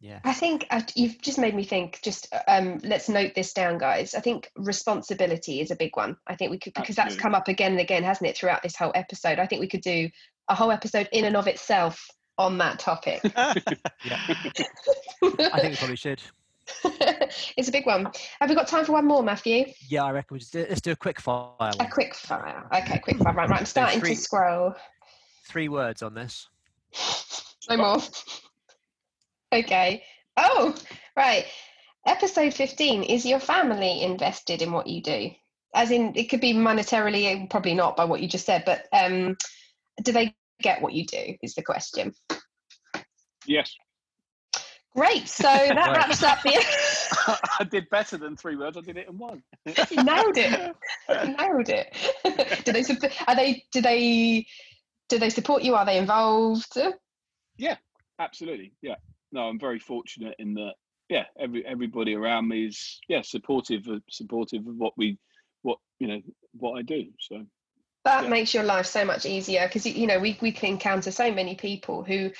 Yeah. 0.00 0.18
I 0.24 0.32
think 0.32 0.66
uh, 0.70 0.82
you've 0.96 1.22
just 1.22 1.38
made 1.38 1.54
me 1.54 1.62
think. 1.62 2.00
Just 2.02 2.26
um, 2.48 2.80
let's 2.82 3.08
note 3.08 3.36
this 3.36 3.52
down, 3.52 3.78
guys. 3.78 4.16
I 4.16 4.20
think 4.20 4.50
responsibility 4.56 5.60
is 5.60 5.70
a 5.70 5.76
big 5.76 5.96
one. 5.96 6.16
I 6.26 6.34
think 6.34 6.50
we 6.50 6.58
could 6.58 6.74
because 6.74 6.96
that's 6.96 7.14
come 7.14 7.36
up 7.36 7.46
again 7.46 7.70
and 7.70 7.80
again, 7.80 8.02
hasn't 8.02 8.28
it, 8.28 8.36
throughout 8.36 8.64
this 8.64 8.74
whole 8.74 8.90
episode? 8.96 9.38
I 9.38 9.46
think 9.46 9.60
we 9.60 9.68
could 9.68 9.80
do 9.80 10.10
a 10.48 10.56
whole 10.56 10.72
episode 10.72 11.08
in 11.12 11.24
and 11.24 11.36
of 11.36 11.46
itself 11.46 12.04
on 12.36 12.58
that 12.58 12.80
topic. 12.80 13.22
Yeah. 14.04 14.18
I 14.28 15.60
think 15.60 15.70
we 15.70 15.76
probably 15.76 15.96
should. 15.96 16.20
it's 17.56 17.68
a 17.68 17.72
big 17.72 17.86
one. 17.86 18.10
Have 18.40 18.50
we 18.50 18.56
got 18.56 18.66
time 18.66 18.84
for 18.84 18.92
one 18.92 19.06
more, 19.06 19.22
Matthew? 19.22 19.66
Yeah, 19.86 20.02
I 20.02 20.10
reckon 20.10 20.34
we 20.34 20.40
just 20.40 20.52
do, 20.52 20.66
let's 20.68 20.80
do 20.80 20.90
a 20.90 20.96
quick 20.96 21.20
fire. 21.20 21.46
A 21.60 21.86
quick 21.86 22.16
fire. 22.16 22.66
Okay, 22.74 22.98
quick 22.98 23.18
fire. 23.18 23.34
Right, 23.34 23.48
right. 23.48 23.60
I'm 23.60 23.66
starting 23.66 24.00
three- 24.00 24.16
to 24.16 24.20
scroll. 24.20 24.74
Three 25.44 25.68
words 25.68 26.02
on 26.02 26.14
this. 26.14 26.48
No 27.68 27.76
more. 27.76 28.02
Okay. 29.52 30.02
Oh, 30.36 30.74
right. 31.16 31.46
Episode 32.06 32.52
15 32.54 33.04
Is 33.04 33.24
your 33.24 33.40
family 33.40 34.02
invested 34.02 34.62
in 34.62 34.72
what 34.72 34.86
you 34.86 35.02
do? 35.02 35.30
As 35.74 35.90
in, 35.90 36.12
it 36.16 36.24
could 36.24 36.40
be 36.40 36.52
monetarily, 36.52 37.48
probably 37.48 37.74
not 37.74 37.96
by 37.96 38.04
what 38.04 38.20
you 38.20 38.28
just 38.28 38.44
said, 38.44 38.64
but 38.66 38.86
um, 38.92 39.36
do 40.02 40.12
they 40.12 40.34
get 40.60 40.82
what 40.82 40.92
you 40.92 41.06
do? 41.06 41.36
Is 41.42 41.54
the 41.54 41.62
question. 41.62 42.12
yes 43.46 43.74
Great. 44.94 45.28
So 45.28 45.42
that 45.48 45.92
wraps 45.92 46.22
up 46.22 46.42
the. 46.42 46.62
i 47.60 47.64
did 47.64 47.88
better 47.90 48.16
than 48.16 48.36
three 48.36 48.56
words 48.56 48.76
i 48.76 48.80
did 48.80 48.96
it 48.96 49.08
in 49.08 49.16
one 49.16 49.42
you 49.66 50.02
nailed 50.02 50.36
it. 50.36 50.74
You 51.08 51.36
nailed 51.36 51.68
it. 51.68 52.64
do 52.64 52.72
they? 52.72 53.10
Are 53.28 53.36
they? 53.36 53.64
Do 53.72 53.80
they? 53.80 54.46
Do 55.12 55.18
they 55.18 55.30
support 55.30 55.62
you? 55.62 55.74
Are 55.74 55.84
they 55.84 55.98
involved? 55.98 56.78
Yeah, 57.58 57.76
absolutely 58.18 58.72
yeah 58.82 58.94
no 59.32 59.42
i'm 59.48 59.58
very 59.58 59.78
fortunate 59.78 60.34
in 60.38 60.54
that 60.54 60.74
yeah 61.08 61.24
every 61.38 61.64
everybody 61.66 62.14
around 62.14 62.46
me 62.48 62.66
is 62.66 63.00
yeah 63.08 63.20
supportive 63.22 63.86
of 63.88 64.02
supportive 64.08 64.66
of 64.66 64.76
what 64.76 64.92
we 64.96 65.18
what 65.62 65.78
you 65.98 66.06
know 66.06 66.20
what 66.52 66.78
i 66.78 66.82
do 66.82 67.06
so 67.18 67.44
that 68.04 68.24
Yeah. 68.24 68.30
makes 68.30 68.54
your 68.54 68.64
life 68.64 68.86
so 68.86 69.04
much 69.04 69.26
easier 69.26 69.66
because 69.66 69.86
you 69.86 70.06
know 70.06 70.18
we, 70.18 70.38
we 70.40 70.52
can 70.52 70.70
encounter 70.70 71.10
so 71.10 71.32
many 71.32 71.54
people 71.54 72.04
who 72.04 72.30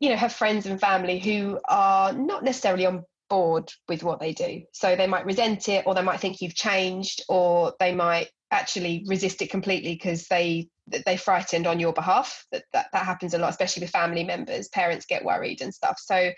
you 0.00 0.08
know 0.08 0.16
have 0.16 0.32
friends 0.32 0.66
and 0.66 0.80
family 0.80 1.18
who 1.18 1.60
are 1.68 2.12
not 2.12 2.42
necessarily 2.42 2.86
on 2.86 3.04
board 3.28 3.72
with 3.88 4.02
what 4.02 4.20
they 4.20 4.32
do. 4.32 4.62
So 4.72 4.96
they 4.96 5.06
might 5.06 5.26
resent 5.26 5.68
it 5.68 5.84
or 5.86 5.94
they 5.94 6.02
might 6.02 6.20
think 6.20 6.40
you've 6.40 6.54
changed 6.54 7.24
or 7.28 7.74
they 7.80 7.94
might 7.94 8.28
actually 8.50 9.04
resist 9.08 9.42
it 9.42 9.50
completely 9.50 9.94
because 9.94 10.26
they 10.28 10.68
they're 11.04 11.18
frightened 11.18 11.66
on 11.66 11.80
your 11.80 11.92
behalf. 11.92 12.44
That, 12.52 12.64
that 12.72 12.86
that 12.92 13.04
happens 13.04 13.34
a 13.34 13.38
lot 13.38 13.50
especially 13.50 13.82
with 13.82 13.90
family 13.90 14.24
members. 14.24 14.68
Parents 14.68 15.06
get 15.06 15.24
worried 15.24 15.60
and 15.60 15.74
stuff. 15.74 15.98
So 15.98 16.30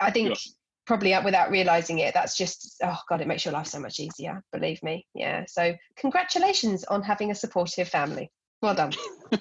i 0.00 0.10
think 0.10 0.30
Yeah. 0.30 0.34
probably 0.86 1.14
without 1.24 1.50
realizing 1.52 2.00
it 2.00 2.12
that's 2.12 2.36
just 2.36 2.76
oh 2.82 2.98
god 3.08 3.20
it 3.20 3.28
makes 3.28 3.44
your 3.44 3.54
life 3.54 3.68
so 3.68 3.78
much 3.78 4.00
easier 4.00 4.42
believe 4.52 4.82
me. 4.82 5.06
Yeah 5.14 5.44
so 5.46 5.74
congratulations 5.96 6.84
on 6.84 7.02
having 7.02 7.30
a 7.30 7.34
supportive 7.34 7.88
family. 7.88 8.30
Well 8.60 8.74
done. 8.74 8.92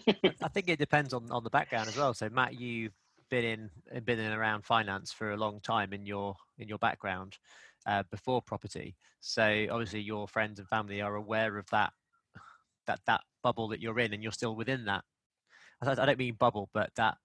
I 0.42 0.48
think 0.50 0.70
it 0.70 0.80
depends 0.80 1.14
on, 1.14 1.32
on 1.32 1.44
the 1.44 1.50
background 1.50 1.90
as 1.90 1.96
well. 1.96 2.14
So 2.14 2.30
Matt, 2.30 2.60
you've 2.60 2.94
been 3.30 3.44
in 3.44 3.70
uh, 3.96 4.00
been 4.00 4.20
in 4.20 4.32
around 4.32 4.66
finance 4.66 5.12
for 5.12 5.32
a 5.32 5.38
long 5.38 5.60
time 5.62 5.94
in 5.94 6.06
your 6.06 6.36
in 6.58 6.68
your 6.68 6.78
background 6.78 7.38
uh, 7.86 8.04
before 8.12 8.42
property. 8.42 8.96
So 9.20 9.68
obviously 9.72 10.02
your 10.02 10.28
friends 10.28 10.60
and 10.60 10.68
family 10.68 11.02
are 11.02 11.16
aware 11.16 11.58
of 11.58 11.70
that 11.72 11.94
that 12.88 13.00
that 13.08 13.22
bubble 13.42 13.68
that 13.70 13.80
you're 13.82 14.00
in, 14.00 14.14
and 14.14 14.22
you're 14.24 14.32
still 14.32 14.56
within 14.56 14.86
that. 14.86 15.04
I 15.82 15.96
don't- 15.96 16.18
mean 16.18 16.36
bubble, 16.36 16.70
but 16.74 16.92
that 16.96 17.18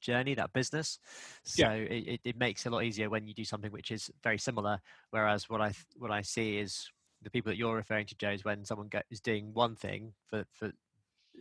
journey, 0.00 0.34
that 0.34 0.52
business. 0.52 0.98
So 1.42 1.62
Yeah. 1.62 1.72
it, 1.72 2.08
it, 2.08 2.20
it 2.24 2.36
makes 2.36 2.64
it 2.64 2.68
a 2.70 2.72
lot 2.72 2.84
easier 2.84 3.10
when 3.10 3.26
you 3.26 3.34
do 3.34 3.44
something 3.44 3.72
which 3.72 3.90
is 3.90 4.10
very 4.22 4.38
similar. 4.38 4.80
Whereas 5.10 5.48
what 5.50 5.60
I 5.60 5.72
what 5.96 6.10
I 6.10 6.22
see 6.22 6.58
is 6.58 6.90
the 7.22 7.30
people 7.30 7.50
that 7.50 7.56
you're 7.58 7.74
referring 7.74 8.06
to, 8.06 8.16
Joe, 8.16 8.30
is 8.30 8.44
when 8.44 8.64
someone 8.64 8.88
go, 8.88 9.00
is 9.10 9.20
doing 9.20 9.52
one 9.52 9.74
thing 9.74 10.14
for 10.24 10.44
for 10.52 10.72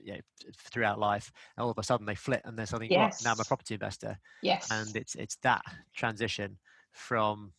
you 0.06 0.14
know, 0.14 0.20
throughout 0.72 1.00
life, 1.00 1.32
and 1.58 1.64
all 1.64 1.72
of 1.72 1.78
a 1.78 1.84
sudden 1.84 2.06
they 2.06 2.16
flip 2.16 2.42
and 2.46 2.58
they're 2.58 2.66
suddenly, 2.68 2.96
"What? 2.96 3.20
now 3.24 3.32
I'm 3.34 3.40
a 3.40 3.44
property 3.46 3.74
investor, 3.74 4.18
yes 4.44 4.70
and 4.72 4.96
it's 4.96 5.16
it's 5.16 5.36
that 5.38 5.64
transition 5.96 6.58
from 6.92 7.52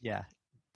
yeah 0.00 0.22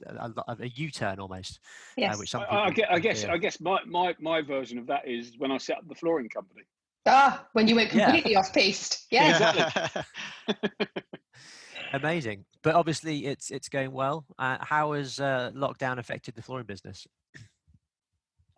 a, 0.07 0.33
a, 0.49 0.57
a 0.61 0.67
U-turn 0.69 1.21
almost, 1.21 1.61
yes 1.97 2.15
uh, 2.15 2.19
which 2.19 2.31
some 2.31 2.41
I, 2.43 2.45
people 2.45 2.59
I, 2.59 2.71
gue- 2.71 2.87
I 2.91 2.99
guess 2.99 3.23
feel. 3.23 3.31
I 3.33 3.37
guess 3.37 3.61
my, 3.61 3.79
my 3.87 4.15
my 4.19 4.41
version 4.43 4.79
of 4.79 4.87
that 4.87 5.07
is 5.07 5.33
when 5.39 5.53
I 5.53 5.59
set 5.59 5.77
up 5.79 5.89
the 5.89 5.95
flooring 5.95 6.29
company. 6.31 6.63
ah 7.07 7.47
when 7.53 7.69
you 7.69 7.75
went 7.77 7.93
Yeah. 7.93 8.07
completely 8.07 8.35
off 8.37 8.53
piste 8.53 9.07
yeah 9.11 10.03
amazing. 11.93 12.45
But 12.63 12.75
obviously 12.75 13.27
it's 13.27 13.51
it's 13.51 13.69
going 13.69 13.93
well. 13.93 14.25
Uh, 14.39 14.59
how 14.61 14.93
has 14.93 15.21
uh, 15.21 15.51
lockdown 15.55 15.99
affected 15.99 16.35
the 16.35 16.43
flooring 16.43 16.67
business? 16.67 17.07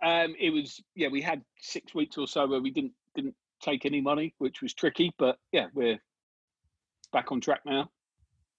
Um, 0.03 0.35
it 0.39 0.51
was 0.51 0.81
yeah, 0.95 1.09
we 1.09 1.21
had 1.21 1.43
six 1.61 1.95
weeks 1.95 2.17
or 2.19 2.27
so 2.27 2.47
where 2.47 2.61
we 2.61 2.71
didn't 2.71 2.93
didn't 3.15 3.35
take 3.63 3.85
any 3.85 4.01
money, 4.01 4.35
which 4.39 4.63
was 4.63 4.73
tricky. 4.73 5.13
But 5.19 5.39
yeah, 5.53 5.67
we're 5.75 5.99
back 7.13 7.33
on 7.33 7.41
track 7.41 7.61
now. 7.67 7.91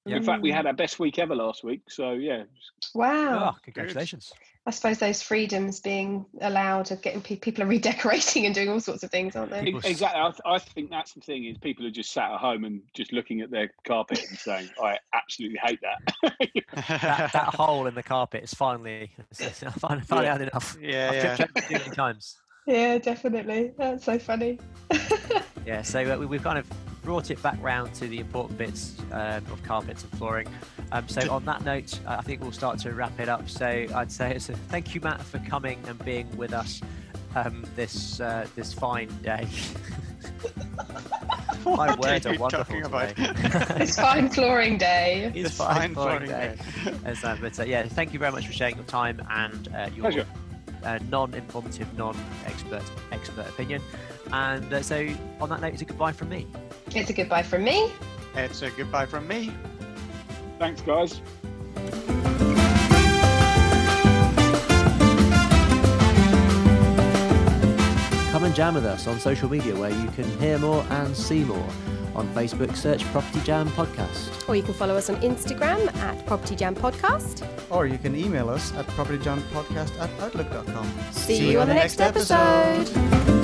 In 0.08 0.24
fact, 0.24 0.42
we 0.42 0.50
Mm. 0.52 0.56
had 0.56 0.66
our 0.66 0.74
best 0.74 1.00
week 1.00 1.20
ever 1.20 1.36
last 1.36 1.64
week. 1.64 1.82
So 1.90 2.12
yeah, 2.14 2.44
wow 2.96 3.54
Oh, 3.54 3.58
congratulations! 3.64 4.34
I 4.68 4.72
suppose 4.72 5.00
those 5.00 5.22
freedoms 5.24 5.80
being 5.80 6.26
allowed 6.42 6.92
of 6.92 7.02
getting 7.02 7.20
pe- 7.22 7.36
people 7.36 7.64
are 7.64 7.68
redecorating 7.78 8.46
and 8.46 8.54
doing 8.54 8.70
all 8.70 8.80
sorts 8.80 9.02
of 9.04 9.10
things 9.10 9.36
aren't 9.36 9.50
they 9.52 9.64
People 9.64 9.80
ex- 9.80 9.86
s- 9.88 9.92
exactly. 9.92 10.22
I, 10.22 10.30
th- 10.30 10.42
I 10.46 10.60
think 10.60 10.90
that's 10.92 11.14
the 11.14 11.22
thing 11.22 11.46
is 11.46 11.58
people 11.58 11.86
are 11.88 11.92
just 11.92 12.12
sat 12.14 12.32
at 12.32 12.40
home 12.40 12.64
and 12.64 12.82
just 12.94 13.12
looking 13.12 13.42
at 13.42 13.50
their 13.52 13.72
carpet 13.88 14.24
and 14.30 14.38
saying, 14.38 14.70
"I 14.84 14.98
absolutely 15.14 15.60
hate 15.64 15.80
that." 15.82 16.32
that, 16.90 17.34
that 17.34 17.56
hole 17.56 17.88
in 17.88 17.96
the 17.96 18.04
carpet 18.04 18.44
is 18.44 18.54
finally 18.54 19.12
finally, 19.34 20.04
finally 20.04 20.26
Yeah. 20.28 20.32
had 20.32 20.42
enough. 20.42 20.78
yeah, 20.80 21.08
I've 21.10 21.16
yeah. 21.16 21.36
tripped 21.36 21.58
it 21.58 21.72
many 21.72 21.90
times. 21.96 22.38
yeah 22.68 22.98
definitely 23.00 23.72
that's 23.78 24.06
so 24.06 24.20
funny 24.20 24.60
Yeah, 25.66 25.82
so 25.82 26.04
uh, 26.04 26.18
we- 26.20 26.26
we've 26.28 26.44
kind 26.44 26.58
of 26.60 26.68
brought 27.04 27.32
it 27.32 27.42
back 27.42 27.58
round 27.62 27.94
to 27.96 28.08
the 28.08 28.20
important 28.20 28.58
bits 28.58 28.96
um, 29.12 29.44
of 29.52 29.62
carpets 29.64 30.04
and 30.04 30.12
flooring. 30.14 30.48
Um, 30.92 31.08
so 31.08 31.32
on 31.32 31.46
that 31.46 31.64
note, 31.66 32.00
I 32.08 32.22
think 32.22 32.42
we'll 32.42 32.52
start 32.52 32.80
to 32.80 32.92
wrap 32.94 33.20
it 33.20 33.30
up. 33.30 33.50
So 33.50 33.66
I'd 33.94 34.12
say 34.12 34.36
it's 34.36 34.50
a 34.50 34.54
thank 34.54 34.94
you, 34.94 35.02
Matt, 35.02 35.22
for 35.22 35.40
coming 35.40 35.80
and 35.88 36.04
being 36.06 36.36
with 36.38 36.54
us 36.54 36.82
um, 37.36 37.66
this 37.76 38.20
uh, 38.20 38.46
this 38.56 38.74
fine 38.74 39.10
day. 39.22 39.48
My 41.66 41.90
What 41.90 42.00
words 42.00 42.26
are 42.26 42.34
are 42.34 42.38
wonderful 42.40 42.66
talking 42.82 42.86
about? 42.86 43.10
today. 43.16 43.32
it's 43.84 43.96
fine 43.96 44.30
flooring 44.30 44.78
day 44.80 45.32
It's 45.36 45.50
It's 45.50 45.58
fine 45.58 45.76
fine 45.76 45.94
flooring 45.94 46.26
flooring 46.28 46.56
day. 46.56 46.58
day. 46.86 46.94
As, 47.06 47.24
uh, 47.24 47.38
but 47.40 47.60
uh, 47.60 47.64
yeah, 47.64 47.84
thank 47.84 48.14
you 48.14 48.20
very 48.20 48.32
much 48.32 48.48
for 48.48 48.54
sharing 48.54 48.76
your 48.76 48.86
time 48.86 49.22
and 49.30 49.68
uh, 49.76 49.90
your 49.96 50.02
Pleasure. 50.12 50.26
uh, 50.84 50.98
non-informative, 51.10 51.96
non-expert 51.98 52.82
expert 53.12 53.48
opinion. 53.48 53.82
And 54.34 54.74
uh, 54.74 54.82
so 54.82 55.08
on 55.40 55.50
that 55.50 55.62
note, 55.62 55.74
it's 55.74 55.82
a 55.84 55.86
goodbye 55.86 56.14
from 56.14 56.30
me. 56.30 56.48
It's 56.96 57.10
a 57.10 57.14
goodbye 57.14 57.44
from 57.44 57.64
me 57.64 57.92
It's 58.36 58.62
a 58.62 58.70
goodbye 58.72 59.06
from 59.06 59.28
me. 59.28 59.52
Thanks, 60.60 60.82
guys. 60.82 61.22
Come 68.32 68.46
and 68.46 68.56
jam 68.56 68.76
with 68.76 68.86
us 68.86 69.08
on 69.08 69.20
social 69.20 69.50
media 69.50 69.76
where 69.76 69.90
you 69.90 70.08
can 70.12 70.24
hear 70.40 70.58
more 70.58 70.86
and 70.90 71.16
see 71.16 71.44
more. 71.44 71.68
On 72.16 72.28
Facebook, 72.34 72.76
search 72.78 73.04
Property 73.06 73.42
Jam 73.42 73.68
Podcast. 73.70 74.48
Or 74.48 74.56
you 74.56 74.64
can 74.64 74.74
follow 74.74 74.96
us 74.96 75.10
on 75.10 75.18
Instagram 75.18 75.94
at 75.98 76.26
Property 76.26 76.56
Jam 76.56 76.74
Podcast. 76.76 77.46
Or 77.70 77.88
you 77.88 77.98
can 77.98 78.16
email 78.16 78.50
us 78.50 78.74
at 78.74 78.86
propertyjampodcast 78.88 80.00
at 80.00 80.10
outlook.com. 80.22 80.90
See, 81.12 81.52
you 81.52 81.60
on 81.60 81.68
the 81.68 81.74
next 81.74 82.00
episode. 82.00 83.41